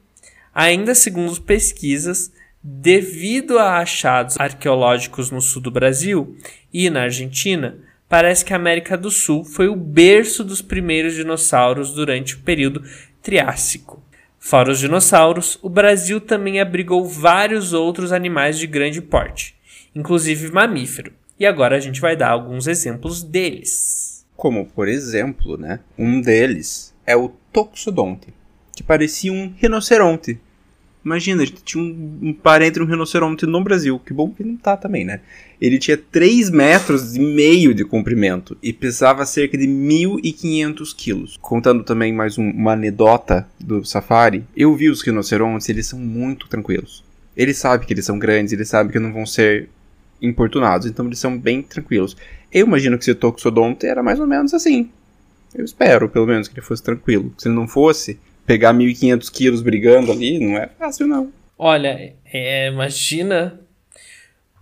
[0.54, 6.36] Ainda segundo pesquisas, devido a achados arqueológicos no sul do Brasil
[6.72, 7.76] e na Argentina,
[8.08, 12.82] parece que a América do Sul foi o berço dos primeiros dinossauros durante o período
[13.22, 14.02] Triássico.
[14.38, 19.54] Fora os dinossauros, o Brasil também abrigou vários outros animais de grande porte,
[19.94, 21.12] inclusive mamífero.
[21.38, 24.07] E agora a gente vai dar alguns exemplos deles.
[24.38, 25.80] Como, por exemplo, né?
[25.98, 28.28] Um deles é o Toxodonte,
[28.72, 30.38] que parecia um rinoceronte.
[31.04, 33.98] Imagina, a gente tinha um, um parente um rinoceronte no Brasil.
[33.98, 35.22] Que bom que não tá também, né?
[35.60, 41.36] Ele tinha 3 metros e meio de comprimento e pesava cerca de 1.500 quilos.
[41.40, 46.46] Contando também mais um, uma anedota do safari, eu vi os rinocerontes, eles são muito
[46.46, 47.02] tranquilos.
[47.36, 49.68] Eles sabem que eles são grandes, eles sabem que não vão ser
[50.20, 52.16] importunados, então eles são bem tranquilos.
[52.52, 54.90] Eu imagino que esse Toxodonte era mais ou menos assim.
[55.54, 57.32] Eu espero, pelo menos, que ele fosse tranquilo.
[57.38, 61.32] Se ele não fosse, pegar 1.500 quilos brigando ali não é fácil, não.
[61.58, 63.60] Olha, é, imagina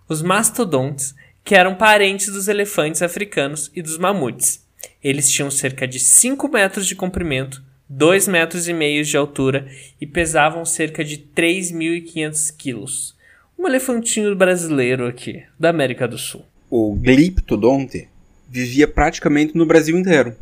[0.08, 1.14] os mastodontes,
[1.44, 4.64] que eram parentes dos elefantes africanos e dos mamutes.
[5.02, 9.68] Eles tinham cerca de 5 metros de comprimento, 2 metros e meio de altura
[10.00, 13.15] e pesavam cerca de 3.500 quilos.
[13.58, 16.44] Um elefantinho brasileiro aqui, da América do Sul.
[16.70, 18.08] O Glyptodonte
[18.48, 20.34] vivia praticamente no Brasil inteiro,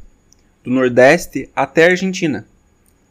[0.64, 2.46] do Nordeste até a Argentina.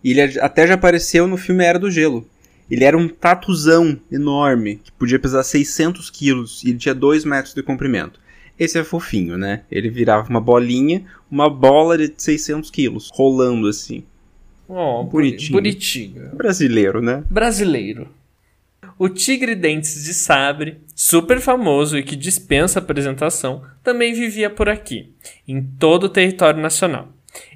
[0.04, 2.28] E ele até já apareceu no filme Era do Gelo.
[2.70, 7.54] Ele era um tatuzão enorme, que podia pesar 600 quilos e ele tinha 2 metros
[7.54, 8.20] de comprimento.
[8.60, 9.64] Esse é fofinho, né?
[9.72, 14.04] Ele virava uma bolinha, uma bola de 600 quilos, rolando assim.
[14.68, 15.54] Oh, bonitinho.
[15.54, 16.36] Bonitinho.
[16.36, 17.24] Brasileiro, né?
[17.30, 18.10] Brasileiro.
[18.98, 25.14] O tigre dentes de sabre, super famoso e que dispensa apresentação, também vivia por aqui,
[25.48, 27.10] em todo o território nacional.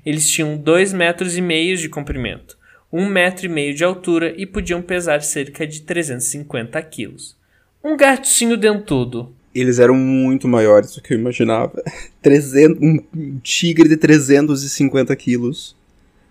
[0.05, 2.57] Eles tinham dois metros e meio de comprimento,
[2.91, 7.37] um metro e meio de altura e podiam pesar cerca de 350 quilos.
[7.83, 9.33] Um gatinho dentudo.
[9.53, 11.81] Eles eram muito maiores do que eu imaginava.
[12.21, 15.75] 300, um tigre de 350 quilos,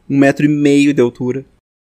[0.09, 1.45] um metro e meio de altura.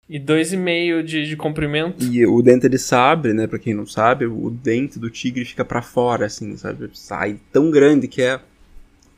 [0.08, 2.02] E dois e meio de, de comprimento.
[2.02, 3.46] E o dente de sabre, né?
[3.46, 6.88] Pra quem não sabe, o dente do tigre fica para fora, assim, sabe?
[6.94, 8.40] Sai tão grande que é.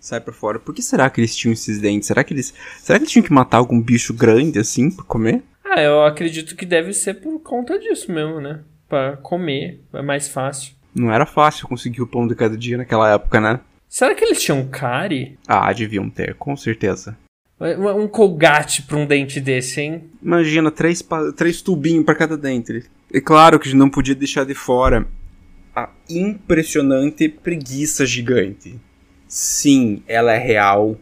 [0.00, 0.58] Sai pra fora.
[0.58, 2.08] Por que será que eles tinham esses dentes?
[2.08, 2.52] Será que eles.
[2.80, 5.42] Será que eles tinham que matar algum bicho grande, assim, pra comer?
[5.64, 8.60] Ah, eu acredito que deve ser por conta disso mesmo, né?
[8.88, 9.80] Pra comer.
[9.92, 10.74] É mais fácil.
[10.92, 13.60] Não era fácil conseguir o pão de cada dia naquela época, né?
[13.88, 15.38] Será que eles tinham cárie?
[15.46, 17.16] Ah, deviam ter, com certeza.
[17.60, 20.04] Um colgate pra um dente desse, hein?
[20.22, 21.04] Imagina, três,
[21.36, 22.84] três tubinhos para cada dente.
[23.12, 25.06] É claro que não podia deixar de fora
[25.76, 28.80] a impressionante preguiça gigante.
[29.28, 30.98] Sim, ela é real.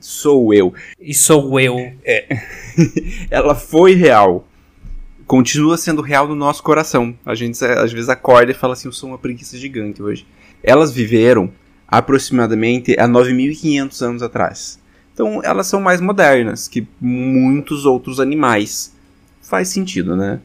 [0.00, 0.74] Sou eu.
[1.00, 1.76] E sou eu.
[2.04, 2.26] É.
[3.30, 4.48] ela foi real.
[5.26, 7.16] Continua sendo real no nosso coração.
[7.24, 10.26] A gente às vezes acorda e fala assim: eu sou uma preguiça gigante hoje.
[10.62, 11.52] Elas viveram
[11.86, 14.81] aproximadamente há 9.500 anos atrás.
[15.12, 18.94] Então elas são mais modernas que muitos outros animais.
[19.40, 20.40] Faz sentido, né?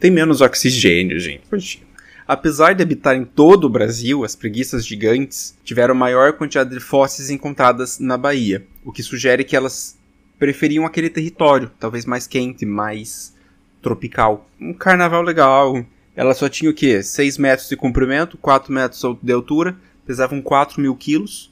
[0.00, 1.86] Tem menos oxigênio, gente.
[2.26, 7.30] Apesar de habitar em todo o Brasil, as preguiças gigantes tiveram maior quantidade de fósseis
[7.30, 9.98] encontradas na Bahia, o que sugere que elas
[10.38, 13.34] preferiam aquele território, talvez mais quente, mais
[13.82, 14.48] tropical.
[14.60, 15.84] Um carnaval legal.
[16.14, 17.02] Ela só tinha o quê?
[17.02, 19.76] 6 metros de comprimento, 4 metros de altura,
[20.06, 21.50] pesavam 4 mil quilos.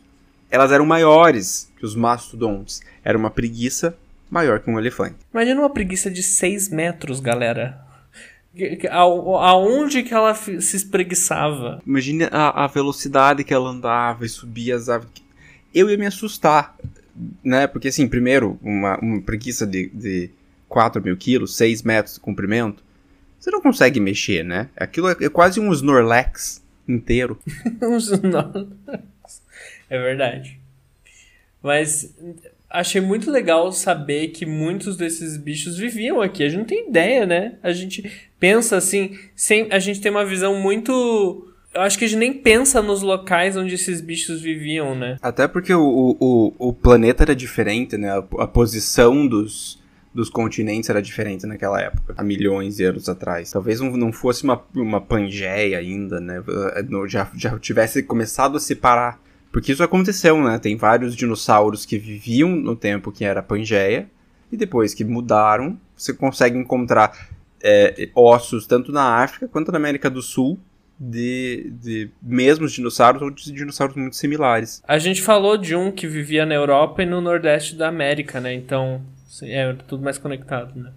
[0.51, 2.83] Elas eram maiores que os mastodontes.
[3.05, 3.97] Era uma preguiça
[4.31, 5.17] maior que um elefante.
[5.33, 7.81] Imagina uma preguiça de 6 metros, galera.
[8.91, 11.83] Aonde que ela se espreguiçava?
[11.87, 15.23] Imagina a, a velocidade que ela andava e subia as árvores.
[15.75, 16.75] Eu ia me assustar,
[17.45, 17.67] né?
[17.67, 20.31] Porque, assim, primeiro, uma, uma preguiça de, de
[20.69, 22.83] 4 mil quilos, 6 metros de comprimento,
[23.39, 24.71] você não consegue mexer, né?
[24.75, 27.39] Aquilo é, é quase um Snorlax inteiro.
[27.83, 28.69] um Snorlax.
[29.89, 30.61] É verdade.
[31.63, 32.15] Mas
[32.71, 36.43] achei muito legal saber que muitos desses bichos viviam aqui.
[36.43, 37.55] A gente não tem ideia, né?
[37.63, 41.53] A gente pensa assim, sem, a gente tem uma visão muito.
[41.75, 45.19] Eu acho que a gente nem pensa nos locais onde esses bichos viviam, né?
[45.21, 48.11] Até porque o, o, o planeta era diferente, né?
[48.11, 49.79] A, a posição dos,
[50.15, 53.51] dos continentes era diferente naquela época, há milhões de anos atrás.
[53.51, 56.43] Talvez não, não fosse uma, uma Pangeia ainda, né?
[57.07, 59.21] Já, já tivesse começado a separar
[59.57, 60.59] porque isso aconteceu, né?
[60.59, 64.07] Tem vários dinossauros que viviam no tempo que era Pangeia,
[64.53, 67.31] e depois que mudaram, você consegue encontrar
[67.63, 70.59] é, ossos tanto na África quanto na América do Sul
[71.01, 74.83] de, de mesmos dinossauros ou de dinossauros muito similares.
[74.87, 78.53] A gente falou de um que vivia na Europa e no Nordeste da América, né?
[78.53, 79.01] Então
[79.41, 80.93] é tudo mais conectado, né?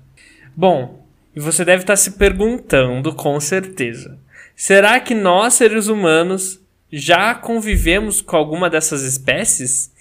[0.53, 4.19] Bom, e você deve estar se perguntando com certeza:
[4.53, 6.59] será que nós, seres humanos,
[6.91, 9.91] já convivemos com alguma dessas espécies?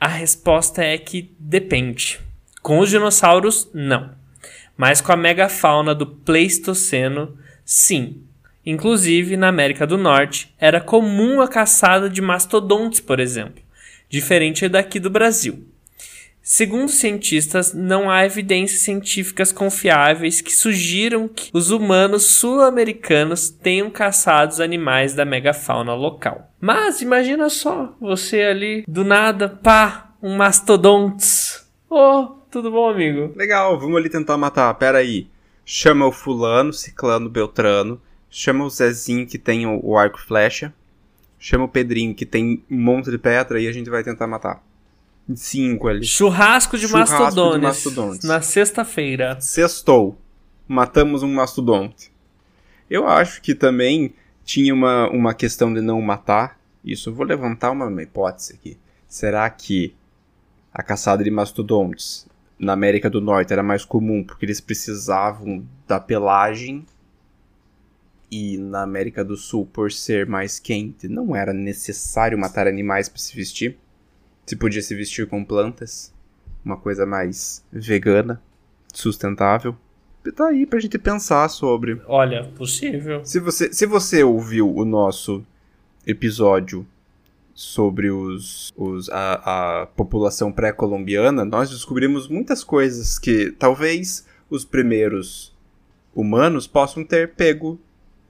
[0.00, 2.20] A resposta é que depende.
[2.62, 4.12] Com os dinossauros, não.
[4.76, 8.22] Mas com a megafauna do Pleistoceno, sim.
[8.66, 13.62] Inclusive, na América do Norte, era comum a caçada de mastodontes, por exemplo,
[14.08, 15.66] diferente daqui do Brasil.
[16.46, 24.52] Segundo cientistas, não há evidências científicas confiáveis que sugiram que os humanos sul-americanos tenham caçado
[24.52, 26.52] os animais da megafauna local.
[26.60, 31.66] Mas imagina só, você ali, do nada, pá, um mastodontes.
[31.88, 33.32] Oh, tudo bom, amigo?
[33.34, 34.74] Legal, vamos ali tentar matar.
[34.74, 35.26] Pera aí.
[35.64, 37.98] Chama o fulano, ciclano, beltrano.
[38.28, 40.74] Chama o Zezinho que tem o, arco e flecha.
[41.38, 44.62] Chama o Pedrinho que tem um monte de pedra e a gente vai tentar matar.
[45.34, 46.04] Cinco ali.
[46.04, 47.62] Churrasco de Churrasco de mastodontes.
[47.62, 48.28] mastodontes.
[48.28, 49.40] Na sexta-feira.
[49.40, 50.18] Sextou.
[50.68, 52.10] Matamos um mastodonte.
[52.90, 54.14] Eu acho que também
[54.44, 56.58] tinha uma, uma questão de não matar.
[56.84, 58.76] Isso, eu vou levantar uma, uma hipótese aqui.
[59.08, 59.94] Será que
[60.72, 62.26] a caçada de mastodontes
[62.58, 66.84] na América do Norte era mais comum porque eles precisavam da pelagem
[68.30, 73.20] e na América do Sul, por ser mais quente, não era necessário matar animais para
[73.20, 73.78] se vestir?
[74.46, 76.12] Se podia se vestir com plantas,
[76.64, 78.42] uma coisa mais vegana,
[78.92, 79.76] sustentável.
[80.34, 82.00] Tá aí pra gente pensar sobre.
[82.06, 83.24] Olha, possível.
[83.24, 85.44] Se você, se você ouviu o nosso
[86.06, 86.86] episódio
[87.54, 95.54] sobre os, os a, a população pré-colombiana, nós descobrimos muitas coisas que talvez os primeiros
[96.14, 97.78] humanos possam ter pego,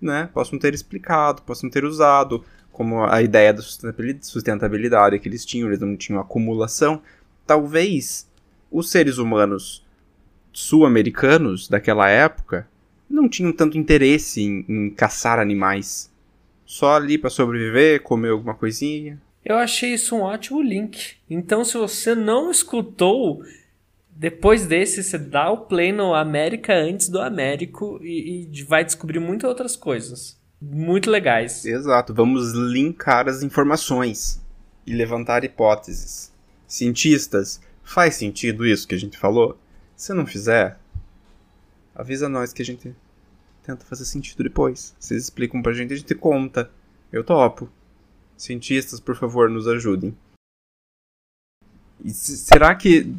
[0.01, 0.29] né?
[0.33, 2.45] Possam ter explicado, possam ter usado,
[2.75, 7.01] como a ideia da sustentabilidade, que eles tinham, eles não tinham acumulação.
[7.47, 8.29] Talvez
[8.71, 9.87] os seres humanos
[10.53, 12.69] sul-americanos daquela época
[13.09, 16.13] não tinham tanto interesse em, em caçar animais.
[16.67, 19.23] Só ali para sobreviver, comer alguma coisinha.
[19.45, 21.15] Eu achei isso um ótimo link.
[21.31, 23.45] Então, se você não escutou,
[24.11, 29.21] depois desse, você dá o play no América antes do Américo e, e vai descobrir
[29.21, 30.43] muitas outras coisas.
[30.71, 31.65] Muito legais.
[31.65, 34.41] Exato, vamos linkar as informações
[34.87, 36.33] e levantar hipóteses.
[36.67, 39.59] Cientistas, faz sentido isso que a gente falou?
[39.97, 40.79] Se não fizer,
[41.95, 42.95] avisa nós que a gente
[43.63, 44.95] tenta fazer sentido depois.
[44.99, 46.71] Vocês explicam pra gente, a gente conta.
[47.13, 47.69] Eu topo.
[48.37, 50.17] Cientistas, por favor, nos ajudem.
[52.03, 53.15] E se- será que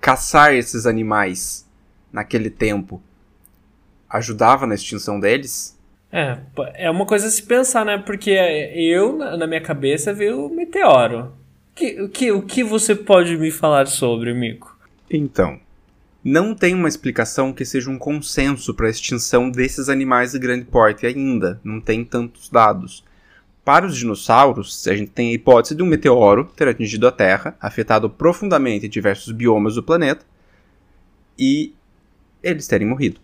[0.00, 1.66] caçar esses animais
[2.12, 3.02] naquele tempo
[4.08, 5.73] ajudava na extinção deles?
[6.16, 6.38] É,
[6.74, 7.98] é uma coisa a se pensar, né?
[7.98, 11.32] Porque eu, na minha cabeça, veio o meteoro.
[11.74, 14.78] Que, o, que, o que você pode me falar sobre, Mico?
[15.10, 15.58] Então,
[16.22, 20.64] não tem uma explicação que seja um consenso para a extinção desses animais de grande
[20.66, 21.60] porte ainda.
[21.64, 23.04] Não tem tantos dados.
[23.64, 27.56] Para os dinossauros, a gente tem a hipótese de um meteoro ter atingido a Terra,
[27.60, 30.24] afetado profundamente diversos biomas do planeta,
[31.36, 31.74] e
[32.40, 33.20] eles terem morrido.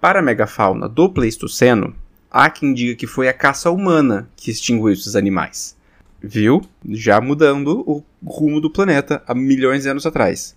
[0.00, 1.94] Para a megafauna do Pleistoceno,
[2.30, 5.76] há quem diga que foi a caça humana que extinguiu esses animais.
[6.20, 6.62] Viu?
[6.90, 10.56] Já mudando o rumo do planeta há milhões de anos atrás.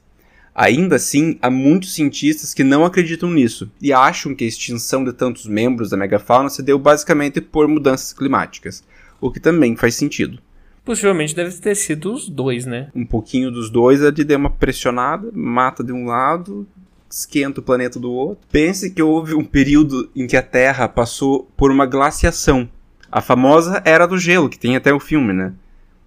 [0.53, 5.13] Ainda assim, há muitos cientistas que não acreditam nisso e acham que a extinção de
[5.13, 8.83] tantos membros da megafauna se deu basicamente por mudanças climáticas,
[9.21, 10.39] o que também faz sentido.
[10.83, 12.89] Possivelmente deve ter sido os dois, né?
[12.93, 16.67] Um pouquinho dos dois é de uma pressionada, mata de um lado,
[17.11, 18.47] esquenta o planeta do outro.
[18.51, 22.69] Pense que houve um período em que a Terra passou por uma glaciação.
[23.11, 25.53] A famosa Era do Gelo, que tem até o filme, né?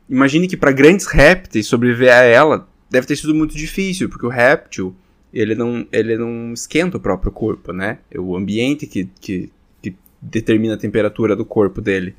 [0.08, 4.30] Imagine que para grandes répteis sobreviver a ela deve ter sido muito difícil, porque o
[4.30, 4.94] réptil
[5.32, 7.98] ele não, ele não esquenta o próprio corpo, né?
[8.10, 9.50] É o ambiente que, que,
[9.82, 12.14] que determina a temperatura do corpo dele.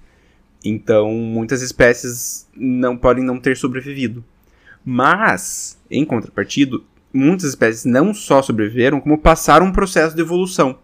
[0.63, 4.23] Então, muitas espécies não podem não ter sobrevivido.
[4.83, 6.79] Mas, em contrapartida,
[7.16, 10.78] muitas espécies não só sobreviveram, como passaram um processo de evolução.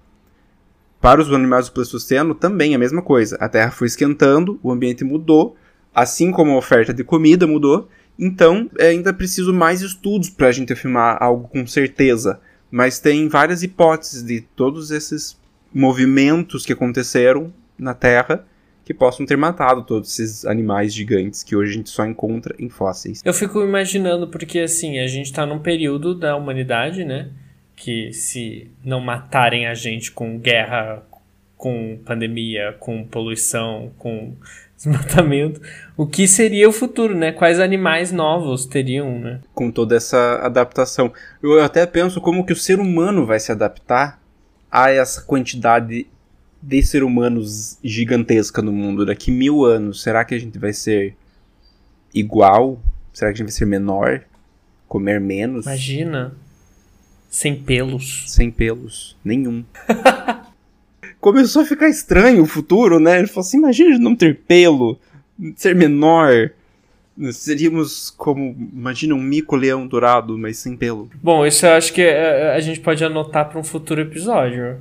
[0.99, 3.35] Para os animais do Pleistoceno, também a mesma coisa.
[3.39, 5.55] A Terra foi esquentando, o ambiente mudou,
[5.93, 7.89] assim como a oferta de comida mudou.
[8.17, 12.39] Então, é ainda preciso mais estudos para a gente afirmar algo com certeza.
[12.69, 15.37] Mas tem várias hipóteses de todos esses
[15.73, 18.45] movimentos que aconteceram na Terra
[18.83, 22.69] que possam ter matado todos esses animais gigantes que hoje a gente só encontra em
[22.69, 23.21] fósseis.
[23.23, 27.29] Eu fico imaginando, porque assim, a gente tá num período da humanidade, né?
[27.75, 31.03] Que se não matarem a gente com guerra,
[31.55, 34.33] com pandemia, com poluição, com
[34.75, 35.61] desmatamento,
[35.95, 37.31] o que seria o futuro, né?
[37.31, 39.39] Quais animais novos teriam, né?
[39.53, 41.13] Com toda essa adaptação.
[41.41, 44.19] Eu até penso como que o ser humano vai se adaptar
[44.71, 46.07] a essa quantidade
[46.61, 49.05] de ser humanos gigantesca no mundo.
[49.05, 51.15] Daqui mil anos, será que a gente vai ser
[52.13, 52.79] igual?
[53.13, 54.21] Será que a gente vai ser menor?
[54.87, 55.65] Comer menos?
[55.65, 56.33] Imagina.
[57.29, 58.25] Sem pelos.
[58.27, 59.17] Sem pelos.
[59.23, 59.63] Nenhum.
[61.19, 63.19] Começou a ficar estranho o futuro, né?
[63.19, 64.99] Ele falou assim: imagina não ter pelo,
[65.55, 66.51] ser menor.
[67.33, 71.09] Seríamos como, imagina um mico-leão dourado, mas sem pelo.
[71.21, 74.79] Bom, isso eu acho que é, a gente pode anotar para um futuro episódio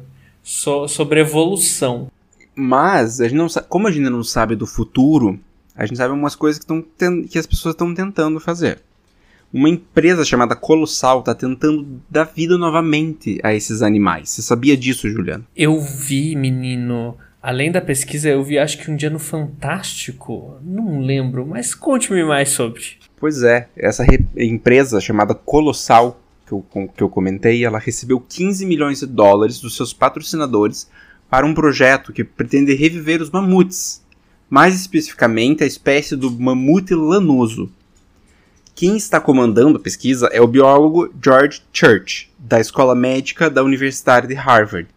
[0.51, 2.11] so, sobre evolução.
[2.55, 5.39] Mas, a gente não como a gente não sabe do futuro,
[5.77, 8.81] a gente sabe umas coisas que, que as pessoas estão tentando fazer.
[9.53, 14.31] Uma empresa chamada Colossal está tentando dar vida novamente a esses animais.
[14.31, 15.47] Você sabia disso, Juliano?
[15.57, 17.17] Eu vi, menino.
[17.43, 20.57] Além da pesquisa, eu vi acho que um dia no Fantástico.
[20.63, 22.83] Não lembro, mas conte-me mais sobre.
[23.17, 24.05] Pois é, essa
[24.37, 26.20] empresa chamada Colossal,
[26.51, 30.91] que eu, que eu comentei, ela recebeu 15 milhões de dólares dos seus patrocinadores
[31.29, 34.05] para um projeto que pretende reviver os mamutes.
[34.49, 37.71] Mais especificamente, a espécie do mamute lanoso.
[38.75, 44.27] Quem está comandando a pesquisa é o biólogo George Church, da Escola Médica da Universidade
[44.27, 44.89] de Harvard.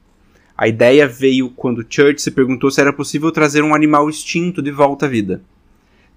[0.58, 4.72] A ideia veio quando Church se perguntou se era possível trazer um animal extinto de
[4.72, 5.42] volta à vida.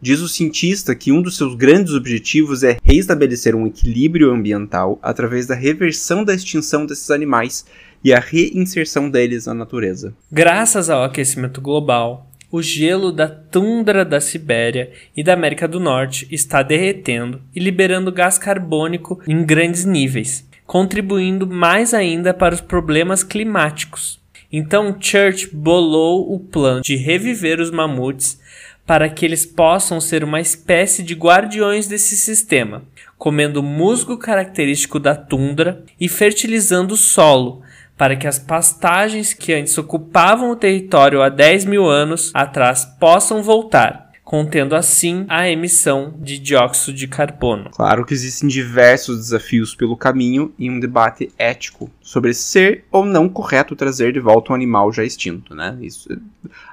[0.01, 5.47] Diz o cientista que um dos seus grandes objetivos é reestabelecer um equilíbrio ambiental através
[5.47, 7.65] da reversão da extinção desses animais
[8.05, 10.15] e a reinserção deles na natureza.
[10.31, 16.29] Graças ao aquecimento global, o gelo da tundra da Sibéria e da América do Norte
[16.31, 23.25] está derretendo e liberando gás carbônico em grandes níveis, contribuindo mais ainda para os problemas
[23.25, 24.21] climáticos.
[24.53, 28.39] Então Church bolou o plano de reviver os mamutes
[28.87, 32.85] para que eles possam ser uma espécie de guardiões desse sistema,
[33.19, 37.63] comendo musgo característico da tundra e fertilizando o solo,
[37.97, 43.43] para que as pastagens que antes ocupavam o território há 10 mil anos atrás possam
[43.43, 47.71] voltar contendo assim a emissão de dióxido de carbono.
[47.71, 53.29] Claro que existem diversos desafios pelo caminho e um debate ético sobre ser ou não
[53.29, 55.79] correto trazer de volta um animal já extinto, né?
[55.81, 56.09] Isso,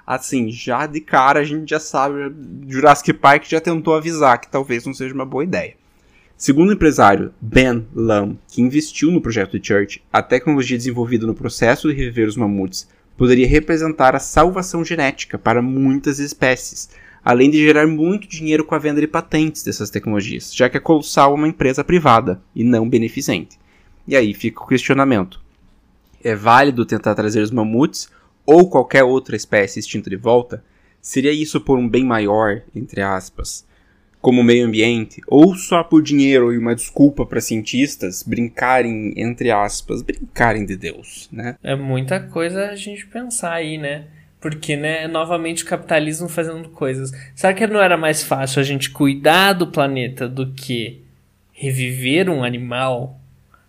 [0.06, 2.34] assim, já de cara a gente já sabe,
[2.68, 5.76] Jurassic Park já tentou avisar que talvez não seja uma boa ideia.
[6.36, 11.34] Segundo o empresário Ben Lam, que investiu no projeto de Church, a tecnologia desenvolvida no
[11.34, 16.90] processo de reviver os mamutes poderia representar a salvação genética para muitas espécies,
[17.24, 20.82] além de gerar muito dinheiro com a venda de patentes dessas tecnologias, já que a
[20.82, 23.58] Colossal é uma empresa privada e não beneficente.
[24.08, 25.42] E aí fica o questionamento:
[26.24, 28.10] é válido tentar trazer os mamutes
[28.46, 30.64] ou qualquer outra espécie extinta de volta?
[31.02, 33.66] Seria isso por um bem maior, entre aspas,
[34.22, 39.52] como o meio ambiente, ou só por dinheiro e uma desculpa para cientistas brincarem, entre
[39.52, 41.58] aspas, brincarem de Deus, né?
[41.62, 44.06] É muita coisa a gente pensar aí, né?
[44.40, 47.12] Porque, né, novamente o capitalismo fazendo coisas.
[47.36, 51.02] Será que não era mais fácil a gente cuidar do planeta do que
[51.52, 53.20] reviver um animal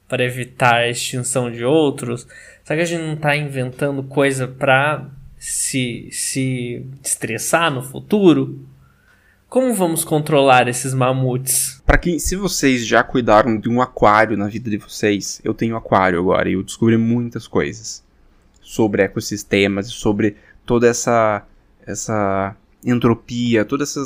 [0.08, 2.28] para evitar a extinção de outros?
[2.64, 8.58] Será que a gente não está inventando coisa para se, se estressar no futuro?
[9.50, 11.82] Como vamos controlar esses mamutes?
[11.84, 15.76] Para quem, se vocês já cuidaram de um aquário na vida de vocês, eu tenho
[15.76, 18.02] aquário agora e eu descobri muitas coisas
[18.62, 21.46] sobre ecossistemas, sobre toda essa
[21.86, 24.02] essa entropia, todo essa,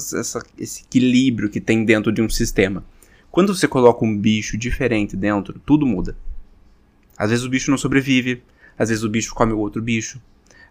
[0.59, 2.83] esse equilíbrio que tem dentro de um sistema.
[3.31, 6.17] Quando você coloca um bicho diferente dentro, tudo muda.
[7.19, 8.43] Às vezes o bicho não sobrevive,
[8.79, 10.21] às vezes o bicho come o outro bicho,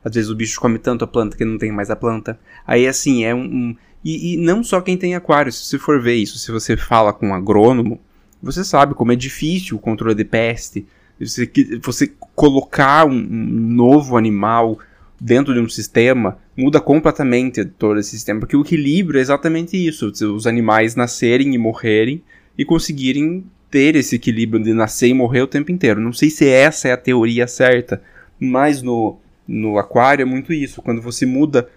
[0.03, 2.39] às vezes o bicho come tanto a planta que não tem mais a planta.
[2.65, 3.43] Aí assim, é um.
[3.43, 3.75] um
[4.05, 7.11] e, e, não só quem tem aquário, se você for ver isso, se você fala
[7.11, 7.99] com um agrônomo,
[8.41, 10.85] você sabe como é difícil o controle de peste.
[11.19, 11.51] Você,
[11.83, 14.79] você colocar um, um novo animal
[15.19, 20.07] dentro de um sistema, muda completamente todo esse sistema, porque o equilíbrio é exatamente isso,
[20.07, 22.23] os animais nascerem e morrerem
[22.57, 25.99] e conseguirem ter esse equilíbrio de nascer e morrer o tempo inteiro.
[25.99, 28.01] Não sei se essa é a teoria certa,
[28.39, 31.69] mas no, no aquário é muito isso, quando você muda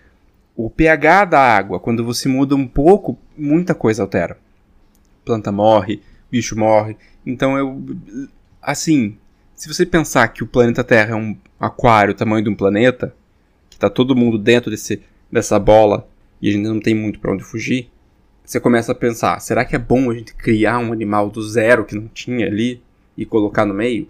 [0.57, 4.37] o pH da água, quando você muda um pouco, muita coisa altera.
[5.25, 6.97] Planta morre, bicho morre.
[7.25, 7.83] Então eu
[8.63, 9.17] assim,
[9.55, 13.15] se você pensar que o planeta Terra é um aquário, tamanho de um planeta,
[13.79, 16.07] tá todo mundo dentro desse, dessa bola
[16.41, 17.91] e a gente não tem muito para onde fugir,
[18.51, 21.85] você começa a pensar: será que é bom a gente criar um animal do zero
[21.85, 22.83] que não tinha ali
[23.17, 24.09] e colocar no meio?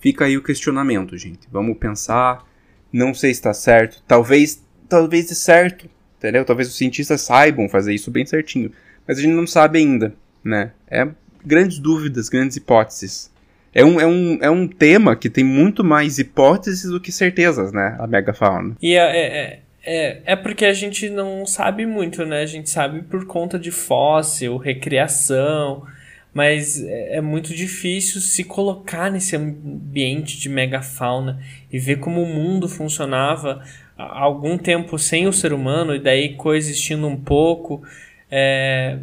[0.00, 1.46] Fica aí o questionamento, gente.
[1.50, 2.42] Vamos pensar.
[2.90, 4.02] Não sei se está certo.
[4.08, 6.42] Talvez, talvez de certo, entendeu?
[6.42, 8.72] Talvez os cientistas saibam fazer isso bem certinho,
[9.06, 10.72] mas a gente não sabe ainda, né?
[10.88, 11.06] É
[11.44, 13.30] grandes dúvidas, grandes hipóteses.
[13.74, 17.72] É um, é, um, é um tema que tem muito mais hipóteses do que certezas,
[17.72, 17.94] né?
[17.98, 18.74] A megafauna.
[18.80, 22.42] E é, é, é, é porque a gente não sabe muito, né?
[22.42, 25.84] A gente sabe por conta de fóssil, recriação,
[26.32, 32.26] mas é, é muito difícil se colocar nesse ambiente de megafauna e ver como o
[32.26, 33.62] mundo funcionava
[33.98, 37.82] há algum tempo sem o ser humano e daí coexistindo um pouco
[38.30, 38.98] é,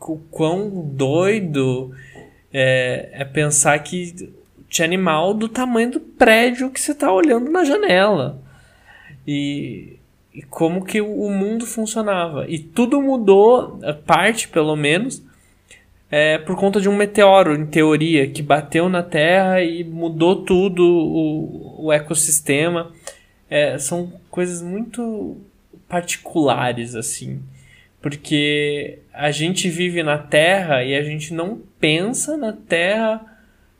[0.00, 1.94] o quão doido
[2.52, 4.32] é, é pensar que
[4.68, 8.42] tinha animal do tamanho do prédio que você está olhando na janela.
[9.26, 9.93] E,
[10.34, 12.46] e como que o mundo funcionava.
[12.48, 15.22] E tudo mudou, parte pelo menos,
[16.10, 20.84] é, por conta de um meteoro, em teoria, que bateu na Terra e mudou tudo
[20.84, 22.90] o, o ecossistema.
[23.48, 25.36] É, são coisas muito
[25.88, 27.40] particulares, assim.
[28.02, 33.24] Porque a gente vive na Terra e a gente não pensa na Terra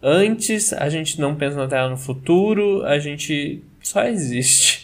[0.01, 4.84] antes, a gente não pensa na Terra no futuro, a gente só existe.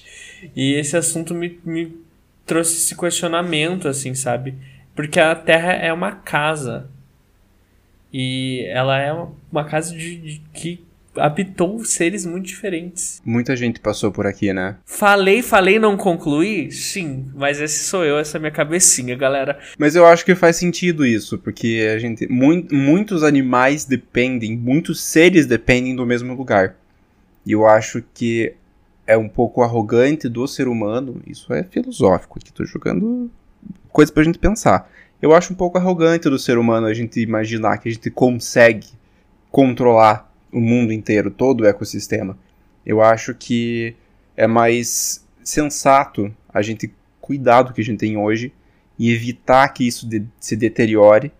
[0.54, 1.96] E esse assunto me, me
[2.46, 4.54] trouxe esse questionamento, assim, sabe?
[4.94, 6.88] Porque a Terra é uma casa.
[8.12, 9.12] E ela é
[9.50, 10.84] uma casa de, de que
[11.16, 13.20] habitou seres muito diferentes.
[13.24, 14.76] Muita gente passou por aqui, né?
[14.84, 16.70] Falei, falei, não concluí?
[16.70, 19.58] Sim, mas esse sou eu, essa é minha cabecinha, galera.
[19.78, 22.26] Mas eu acho que faz sentido isso, porque a gente.
[22.28, 26.76] Mu muitos animais dependem, muitos seres dependem do mesmo lugar.
[27.46, 28.54] E eu acho que
[29.10, 31.20] é um pouco arrogante do ser humano.
[31.26, 33.28] Isso é filosófico aqui, tô jogando
[33.90, 34.88] coisa pra gente pensar.
[35.20, 38.86] Eu acho um pouco arrogante do ser humano a gente imaginar que a gente consegue
[39.50, 42.38] controlar o mundo inteiro, todo o ecossistema.
[42.86, 43.96] Eu acho que
[44.36, 48.52] é mais sensato a gente cuidar do que a gente tem hoje
[48.96, 51.32] e evitar que isso de, se deteriore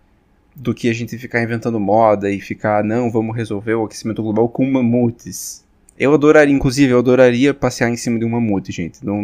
[0.56, 4.48] do que a gente ficar inventando moda e ficar, não, vamos resolver o aquecimento global
[4.48, 5.64] com mamutes.
[6.00, 9.04] Eu adoraria, inclusive, eu adoraria passear em cima de um mamute, gente.
[9.04, 9.22] Não,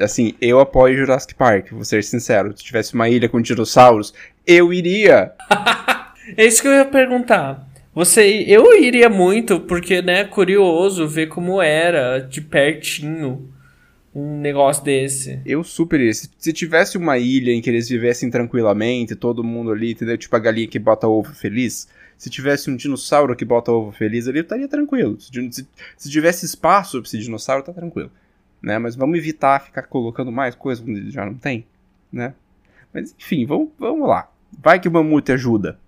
[0.00, 2.52] assim, eu apoio Jurassic Park, vou ser sincero.
[2.56, 4.12] Se tivesse uma ilha com dinossauros,
[4.44, 5.30] eu iria!
[6.36, 7.64] é isso que eu ia perguntar.
[7.94, 13.48] Você, eu iria muito, porque, né, curioso ver como era de pertinho
[14.12, 15.40] um negócio desse.
[15.46, 16.14] Eu super iria.
[16.14, 20.18] Se, se, tivesse uma ilha em que eles vivessem tranquilamente, todo mundo ali, entendeu?
[20.18, 21.86] Tipo a galinha que bota ovo feliz.
[22.18, 25.18] Se tivesse um dinossauro que bota ovo feliz ali, eu estaria tranquilo.
[25.20, 28.10] Se, se, se tivesse espaço pra esse dinossauro, tá tranquilo.
[28.60, 28.76] Né?
[28.76, 31.64] Mas vamos evitar ficar colocando mais coisas onde já não tem,
[32.12, 32.34] né?
[32.92, 34.28] Mas enfim, vamos, vamos lá.
[34.60, 35.78] Vai que o mamute ajuda.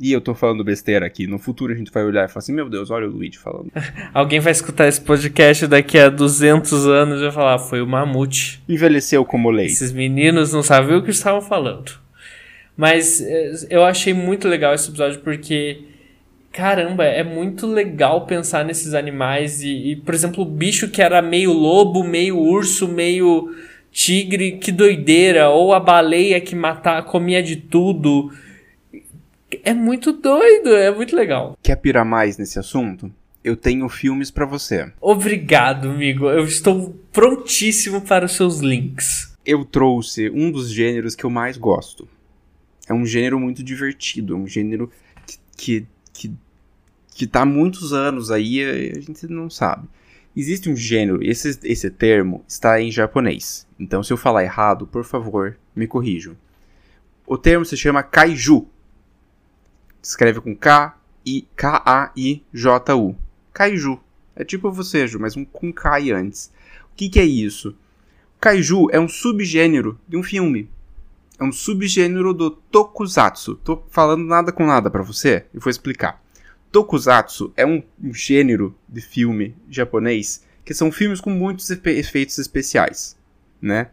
[0.00, 1.26] E eu tô falando besteira aqui.
[1.26, 3.70] No futuro a gente vai olhar e falar assim: Meu Deus, olha o Luigi falando.
[4.14, 8.62] Alguém vai escutar esse podcast daqui a 200 anos e vai falar: Foi o mamute.
[8.68, 9.72] Envelheceu como leite.
[9.72, 11.92] Esses meninos não sabiam o que estavam falando.
[12.78, 15.82] Mas eh, eu achei muito legal esse episódio porque.
[16.52, 21.20] Caramba, é muito legal pensar nesses animais e, e, por exemplo, o bicho que era
[21.20, 23.54] meio lobo, meio urso, meio
[23.92, 28.32] tigre, que doideira, ou a baleia que matava, comia de tudo.
[29.62, 31.56] É muito doido, é muito legal.
[31.62, 33.12] Quer pirar mais nesse assunto?
[33.44, 34.90] Eu tenho filmes para você.
[35.00, 36.28] Obrigado, amigo.
[36.28, 39.36] Eu estou prontíssimo para os seus links.
[39.44, 42.08] Eu trouxe um dos gêneros que eu mais gosto.
[42.88, 44.90] É um gênero muito divertido, é um gênero
[45.56, 46.32] que, que,
[47.14, 49.86] que, tá há muitos anos aí a gente não sabe.
[50.36, 53.66] Existe um gênero, esse, esse termo está em japonês.
[53.78, 56.36] Então, se eu falar errado, por favor, me corrijam.
[57.26, 58.66] O termo se chama kaiju
[60.02, 63.14] escreve com K I K A I J U.
[63.52, 64.00] Kaiju.
[64.34, 66.52] É tipo você, Ju, mas um com Kai antes.
[66.92, 67.76] O que, que é isso?
[68.40, 70.70] Kaiju é um subgênero de um filme.
[71.38, 73.56] É um subgênero do tokusatsu.
[73.56, 76.22] Tô falando nada com nada para você, eu vou explicar.
[76.72, 83.16] Tokusatsu é um, um gênero de filme japonês que são filmes com muitos efeitos especiais,
[83.62, 83.90] né?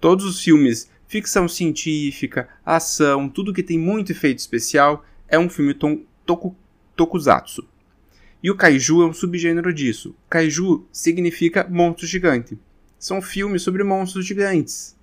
[0.00, 5.74] Todos os filmes ficção científica, ação, tudo que tem muito efeito especial é um filme
[5.74, 6.54] toku,
[6.94, 7.66] tokusatsu.
[8.42, 10.14] E o kaiju é um subgênero disso.
[10.28, 12.58] Kaiju significa monstro gigante.
[12.98, 14.94] São filmes sobre monstros gigantes.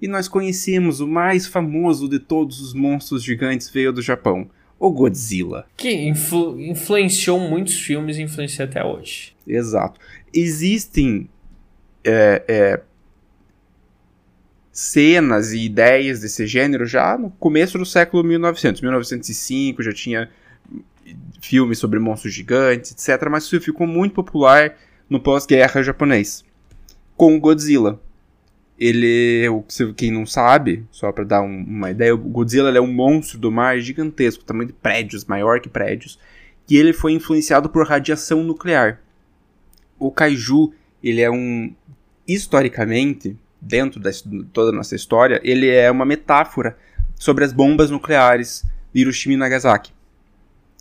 [0.00, 4.90] E nós conhecemos o mais famoso de todos os monstros gigantes veio do Japão, o
[4.90, 5.66] Godzilla.
[5.76, 9.34] Que influ influenciou muitos filmes e influencia até hoje.
[9.46, 9.98] Exato.
[10.32, 11.28] Existem
[12.04, 12.80] é, é,
[14.70, 18.82] cenas e ideias desse gênero já no começo do século 1900.
[18.82, 20.30] 1905 já tinha
[21.40, 23.28] filmes sobre monstros gigantes, etc.
[23.30, 24.76] Mas isso ficou muito popular
[25.08, 26.44] no pós-guerra japonês.
[27.16, 28.00] Com Godzilla.
[28.78, 29.46] Ele,
[29.96, 33.50] quem não sabe, só para dar um, uma ideia, o Godzilla é um monstro do
[33.50, 36.18] mar gigantesco, tamanho de prédios, maior que prédios,
[36.68, 39.00] e ele foi influenciado por radiação nuclear.
[39.98, 41.74] O kaiju, ele é um
[42.28, 44.10] historicamente dentro de
[44.52, 46.76] toda a nossa história, ele é uma metáfora
[47.14, 48.62] sobre as bombas nucleares
[48.92, 49.92] de Hiroshima e Nagasaki,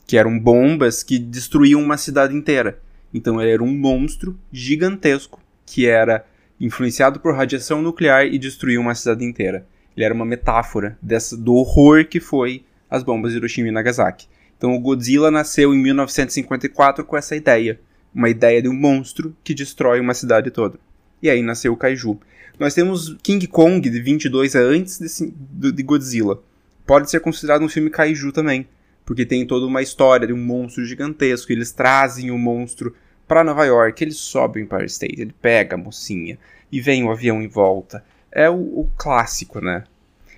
[0.05, 2.79] que eram bombas que destruíam uma cidade inteira.
[3.13, 6.25] Então ele era um monstro gigantesco que era
[6.59, 9.65] influenciado por radiação nuclear e destruiu uma cidade inteira.
[9.95, 14.27] Ele era uma metáfora dessa, do horror que foi as bombas de Hiroshima e Nagasaki.
[14.57, 17.79] Então o Godzilla nasceu em 1954 com essa ideia,
[18.13, 20.79] uma ideia de um monstro que destrói uma cidade toda.
[21.21, 22.19] E aí nasceu o Kaiju.
[22.59, 26.41] Nós temos King Kong de 22 antes de, de Godzilla.
[26.85, 28.67] Pode ser considerado um filme Kaiju também,
[29.05, 31.51] porque tem toda uma história de um monstro gigantesco.
[31.51, 32.95] Eles trazem o monstro
[33.28, 36.38] para Nova York, ele sobe o Empire State, ele pega a mocinha
[36.71, 38.03] e vem o avião em volta.
[38.32, 39.84] É o, o clássico, né?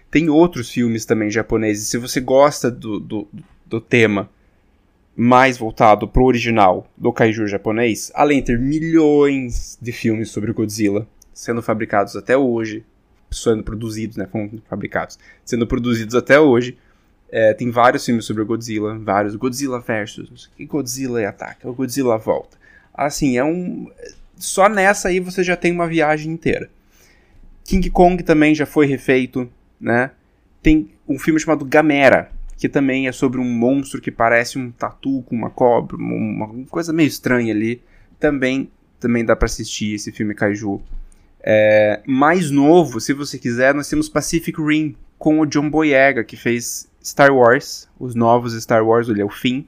[0.09, 1.87] Tem outros filmes também japoneses.
[1.87, 3.27] Se você gosta do, do,
[3.65, 4.29] do tema
[5.15, 11.07] mais voltado pro original do kaiju japonês, além de ter milhões de filmes sobre Godzilla
[11.33, 12.83] sendo fabricados até hoje,
[13.31, 14.27] sendo produzidos, né,
[14.67, 16.77] fabricados, sendo produzidos até hoje,
[17.29, 22.57] é, tem vários filmes sobre Godzilla, vários Godzilla versus, e Godzilla ataca, o Godzilla volta.
[22.97, 23.87] Assim, é um
[24.35, 26.69] só nessa aí você já tem uma viagem inteira.
[27.63, 30.11] King Kong também já foi refeito, né?
[30.61, 35.23] Tem um filme chamado Gamera, que também é sobre um monstro que parece um tatu
[35.23, 37.81] com uma cobra, uma coisa meio estranha ali.
[38.19, 38.69] Também,
[38.99, 40.81] também dá para assistir esse filme Kaiju.
[41.41, 46.35] É, mais novo, se você quiser, nós temos Pacific Rim com o John Boyega, que
[46.35, 49.67] fez Star Wars, os novos Star Wars, ele é o fim.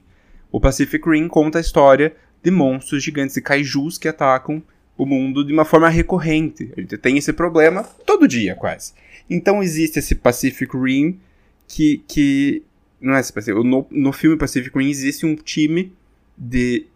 [0.50, 4.62] O Pacific Rim conta a história de monstros gigantes e kaijus que atacam
[4.96, 6.72] o mundo de uma forma recorrente.
[6.76, 8.92] A gente tem esse problema todo dia, quase.
[9.28, 11.18] Então existe esse Pacific Rim
[11.66, 12.62] que, que
[13.00, 15.92] não é esse Pacific, no, no filme Pacific Rim existe um time
[16.36, 16.86] de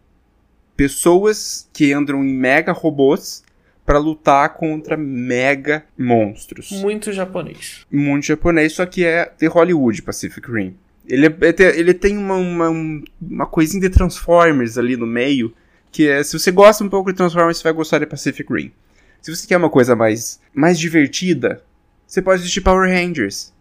[0.77, 3.45] pessoas que andam em mega robôs
[3.87, 6.71] para lutar contra mega monstros.
[6.73, 7.87] Muito japonês.
[7.91, 10.75] Muito japonês, só que é de Hollywood Pacific Rim.
[11.07, 15.55] Ele, é, ele tem uma, uma, uma coisinha de Transformers ali no meio,
[15.93, 18.73] que é, se você gosta um pouco de Transformers, você vai gostar de Pacific Rim.
[19.21, 21.63] Se você quer uma coisa mais, mais divertida,
[22.07, 23.53] você pode assistir Power Rangers.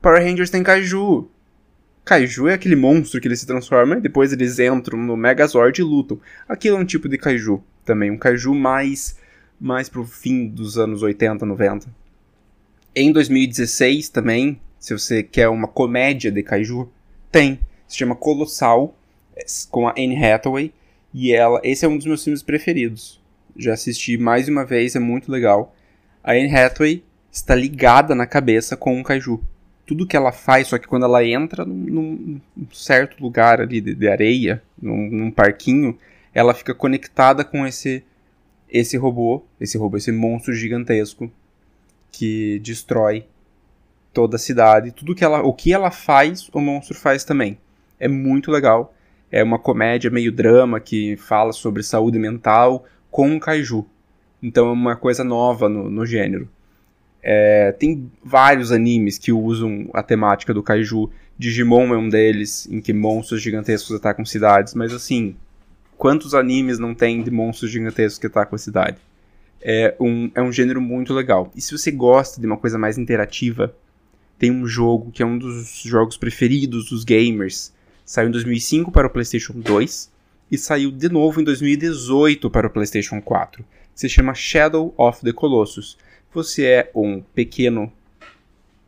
[0.00, 1.28] Power Rangers tem Kaiju.
[2.04, 5.84] Kaiju é aquele monstro que ele se transforma e depois eles entram no Megazord e
[5.84, 6.20] lutam.
[6.48, 9.16] Aquilo é um tipo de Kaiju também, um Kaiju mais
[9.62, 11.86] mais pro fim dos anos 80, 90.
[12.96, 16.90] Em 2016 também, se você quer uma comédia de Kaiju,
[17.30, 17.60] tem.
[17.86, 18.92] Se chama Colossal,
[19.70, 20.72] com a Anne Hathaway,
[21.14, 23.20] e ela, esse é um dos meus filmes preferidos.
[23.56, 25.72] Já assisti mais uma vez, é muito legal.
[26.20, 29.40] A Anne Hathaway está ligada na cabeça com um Kaiju
[29.86, 33.94] tudo que ela faz, só que quando ela entra num, num certo lugar ali de,
[33.94, 35.96] de areia, num, num, parquinho,
[36.34, 38.02] ela fica conectada com esse
[38.68, 41.30] esse robô, esse robô, esse monstro gigantesco
[42.10, 43.26] que destrói
[44.12, 44.92] toda a cidade.
[44.92, 47.58] Tudo que ela, o que ela faz, o monstro faz também.
[47.98, 48.94] É muito legal.
[49.30, 53.86] É uma comédia meio drama que fala sobre saúde mental com um kaiju.
[54.42, 56.48] Então é uma coisa nova no, no gênero.
[57.22, 61.08] É, tem vários animes que usam a temática do kaiju.
[61.38, 65.36] Digimon é um deles, em que monstros gigantescos atacam cidades, mas assim,
[65.96, 68.98] quantos animes não tem de monstros gigantescos que atacam a cidade?
[69.60, 71.50] É um, é um gênero muito legal.
[71.54, 73.74] E se você gosta de uma coisa mais interativa,
[74.42, 77.72] tem um jogo que é um dos jogos preferidos dos gamers.
[78.04, 80.10] Saiu em 2005 para o PlayStation 2
[80.50, 83.64] e saiu de novo em 2018 para o PlayStation 4.
[83.94, 85.96] Se chama Shadow of the Colossus
[86.34, 87.92] você é um pequeno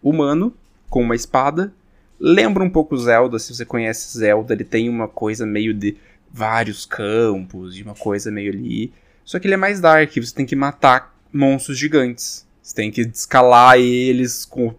[0.02, 0.52] humano
[0.90, 1.72] com uma espada.
[2.18, 5.96] Lembra um pouco Zelda, se você conhece Zelda, ele tem uma coisa meio de
[6.28, 8.92] vários campos, de uma coisa meio ali.
[9.24, 12.44] Só que ele é mais dark, você tem que matar monstros gigantes.
[12.60, 14.74] Você tem que escalar eles com,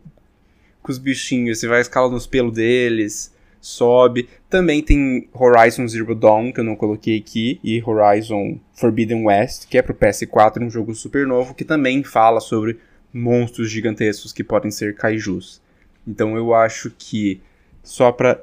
[0.86, 3.34] com os bichinhos, você vai escalando os pelos deles
[3.66, 4.30] sobe.
[4.48, 9.78] Também tem Horizon Zero Dawn, que eu não coloquei aqui, e Horizon Forbidden West, que
[9.78, 12.78] é pro PS4, um jogo super novo, que também fala sobre
[13.12, 15.62] monstros gigantescos que podem ser kaijus.
[16.08, 17.42] Então eu acho que,
[17.82, 18.40] só para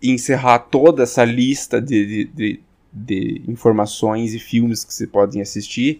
[0.00, 2.60] encerrar toda essa lista de, de, de,
[2.92, 5.98] de informações e filmes que você podem assistir,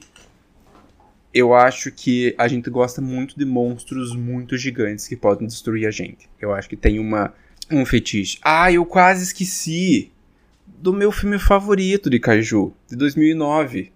[1.33, 5.91] eu acho que a gente gosta muito de monstros muito gigantes que podem destruir a
[5.91, 6.28] gente.
[6.41, 7.33] Eu acho que tem uma
[7.70, 8.39] um fetiche.
[8.43, 10.11] Ah, eu quase esqueci
[10.66, 13.93] do meu filme favorito de Kaiju, de 2009.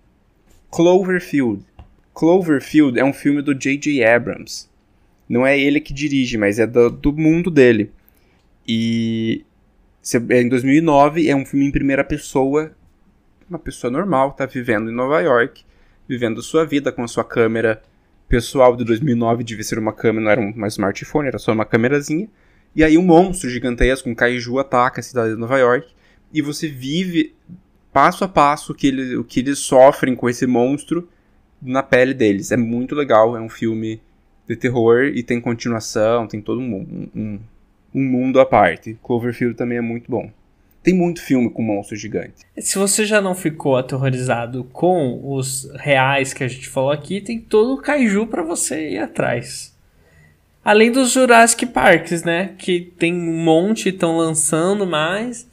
[0.71, 1.65] Cloverfield.
[2.13, 4.05] Cloverfield é um filme do J.J.
[4.05, 4.69] Abrams.
[5.29, 7.91] Não é ele que dirige, mas é do, do mundo dele.
[8.67, 9.45] E
[10.31, 12.73] é em 2009 é um filme em primeira pessoa.
[13.49, 15.65] Uma pessoa normal tá vivendo em Nova York,
[16.09, 17.83] vivendo sua vida com a sua câmera
[18.29, 22.29] pessoal de 2009 devia ser uma câmera, não era um smartphone, era só uma câmerazinha.
[22.75, 25.89] E aí um monstro gigantesco, um kaiju, ataca a cidade de Nova York.
[26.33, 27.35] E você vive
[27.93, 31.09] passo a passo o que, ele, o que eles sofrem com esse monstro
[31.63, 32.51] na pele deles.
[32.51, 34.01] É muito legal, é um filme
[34.49, 37.41] de terror e tem continuação, tem todo um, um,
[37.95, 38.99] um mundo à parte.
[39.03, 40.31] Cloverfield também é muito bom.
[40.85, 42.45] Tem muito filme com monstro gigante.
[42.59, 47.41] Se você já não ficou aterrorizado com os reais que a gente falou aqui, tem
[47.41, 49.75] todo o kaiju para você ir atrás.
[50.63, 52.55] Além dos Jurassic Parks, né?
[52.59, 55.49] Que tem um monte, estão lançando mais.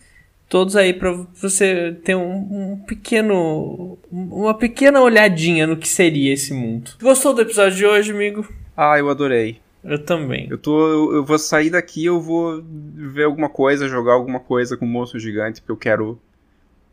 [0.50, 3.98] Todos aí para você ter um, um, pequeno.
[4.12, 6.92] Uma pequena olhadinha no que seria esse mundo.
[7.02, 8.46] Gostou do episódio de hoje, amigo?
[8.76, 9.62] Ah, eu adorei.
[9.84, 10.48] Eu também.
[10.50, 11.16] Eu tô.
[11.16, 15.20] Eu, vou sair daqui, eu vou ver alguma coisa, jogar alguma coisa com o monstro
[15.20, 16.22] gigante, porque eu quero.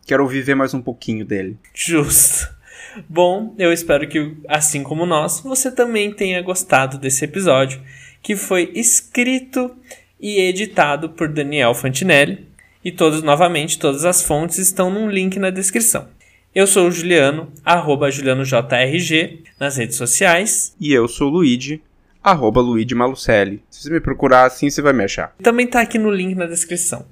[0.06, 1.58] Quero viver mais um pouquinho dele.
[1.74, 2.48] Justo.
[3.06, 7.82] Bom, eu espero que, assim como nós, você também tenha gostado desse episódio,
[8.22, 9.70] que foi escrito
[10.18, 12.46] e editado por Daniel Fantinelli.
[12.82, 16.08] E todos, novamente, todas as fontes estão num link na descrição.
[16.54, 20.74] Eu sou o Juliano, arroba JulianoJRG, nas redes sociais.
[20.80, 21.82] E eu sou o Luigi,
[22.22, 23.62] arroba Luigi Malucelli.
[23.70, 25.34] Se você me procurar assim, você vai me achar.
[25.42, 27.06] Também tá aqui no link na descrição.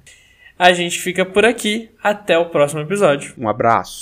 [0.57, 1.89] A gente fica por aqui.
[2.03, 3.33] Até o próximo episódio.
[3.37, 3.95] Um abraço.